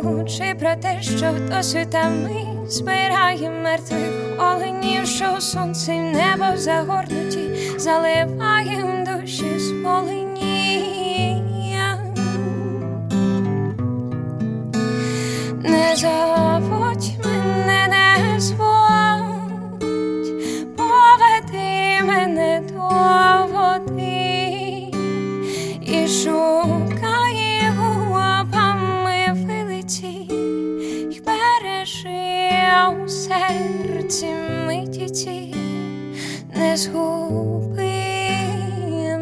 Мовчи 0.03 0.55
про 0.59 0.75
те, 0.75 1.01
що 1.01 1.33
досвіта 1.49 2.09
ми 2.09 2.69
збираємо 2.69 3.59
мертвих 3.63 4.09
оленів, 4.39 5.07
що 5.07 5.41
сонце 5.41 5.91
в 5.91 6.01
небо 6.01 6.57
загорнуті, 6.57 7.49
заливаєм 7.77 9.03
душі 9.03 9.59
сполені. 9.59 10.31
Не 15.63 15.95
заводь 15.95 16.50
серці 34.11 34.33
миті 34.67 35.09
ці, 35.09 35.55
не 36.55 36.77
згуби 36.77 37.91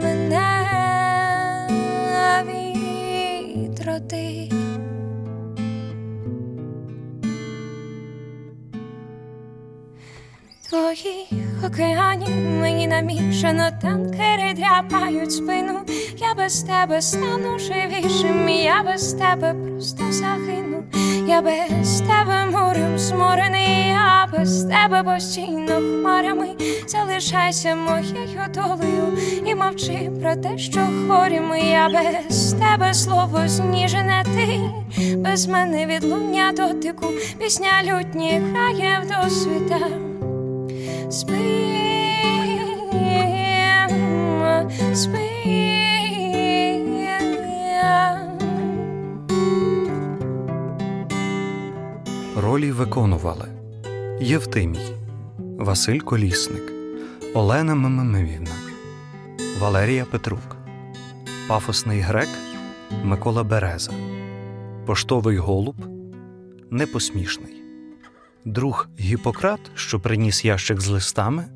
мене 0.01 0.67
відроди. 3.55 4.51
Твоїх 10.69 11.48
океанів 11.65 12.59
мені 12.61 12.87
намішано 12.87 13.69
танкери 13.81 14.53
дряпають 14.55 15.31
спину. 15.31 15.79
Я 16.17 16.33
без 16.33 16.63
тебе 16.63 17.01
стану 17.01 17.59
живішим, 17.59 18.49
я 18.49 18.83
без 18.83 19.13
тебе 19.13 19.53
просто 19.53 20.11
загину. 20.11 20.83
Я 21.27 21.41
без 21.41 22.01
тебе 22.01 22.45
морем 22.45 22.97
зморений, 22.97 23.87
я 23.87 24.27
без 24.31 24.63
тебе 24.63 25.03
постійно 25.03 25.75
хмарами. 25.75 26.47
Залишайся 26.87 27.75
моєю 27.75 28.41
долею 28.53 29.17
і 29.45 29.55
мовчи 29.55 30.11
про 30.21 30.35
те, 30.35 30.57
що 30.57 30.79
хворі 30.79 31.39
ми. 31.39 31.59
Я 31.59 31.89
без 31.89 32.53
тебе 32.53 32.93
слово 32.93 33.39
зніжене 33.45 34.23
ти, 34.35 34.59
без 35.15 35.47
мене 35.47 35.85
відлуння 35.85 36.51
дотику, 36.57 37.07
пісня 37.39 37.71
лютні 37.83 38.41
грає 38.51 39.01
в 39.03 39.23
досвіта. 39.23 40.08
Спим, 41.09 41.39
спим. 44.93 45.29
Ролі 52.37 52.71
виконували 52.71 53.45
Євтимій, 54.21 54.95
Василь 55.57 55.99
Колісник, 55.99 56.73
Олена 57.33 57.75
Мемемівна, 57.75 58.55
Валерія 59.59 60.05
Петрук, 60.05 60.57
Пафосний 61.47 61.99
грек 61.99 62.29
Микола 63.03 63.43
Береза. 63.43 63.91
Поштовий 64.85 65.37
голуб 65.37 65.75
непосмішний. 66.71 67.58
Друг 68.45 68.87
Гіппократ, 68.99 69.59
що 69.75 69.99
приніс 69.99 70.45
ящик 70.45 70.81
з 70.81 70.87
листами 70.87 71.47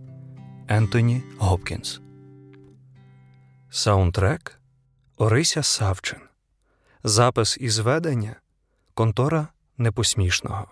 Ентоні 0.67 1.23
Гопкінс. 1.38 2.01
Саундтрек 3.69 4.59
Орися 5.17 5.63
Савчин. 5.63 6.19
Запис 7.03 7.57
і 7.61 7.69
зведення 7.69 8.36
Контора 8.93 9.47
Непосмішного. 9.77 10.67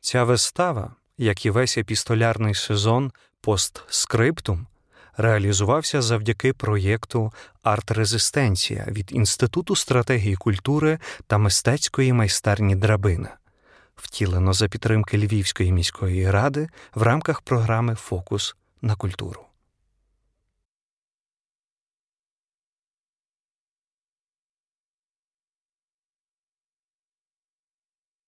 Ця 0.00 0.24
вистава, 0.24 0.94
як 1.18 1.46
і 1.46 1.50
весь 1.50 1.78
епістолярний 1.78 2.54
сезон 2.54 3.12
постскриптум, 3.40 4.66
реалізувався 5.16 6.02
завдяки 6.02 6.52
проєкту 6.52 7.32
Арт-Резистенція 7.64 8.92
від 8.92 9.12
Інституту 9.12 9.76
стратегії 9.76 10.36
культури 10.36 10.98
та 11.26 11.38
мистецької 11.38 12.12
майстерні 12.12 12.76
Драбина, 12.76 13.36
втілено 14.02 14.52
за 14.52 14.68
підтримки 14.68 15.18
Львівської 15.18 15.72
міської 15.72 16.30
ради 16.30 16.68
в 16.94 17.02
рамках 17.02 17.40
програми 17.40 17.94
Фокус 17.94 18.56
на 18.82 18.96
культуру. 18.96 19.49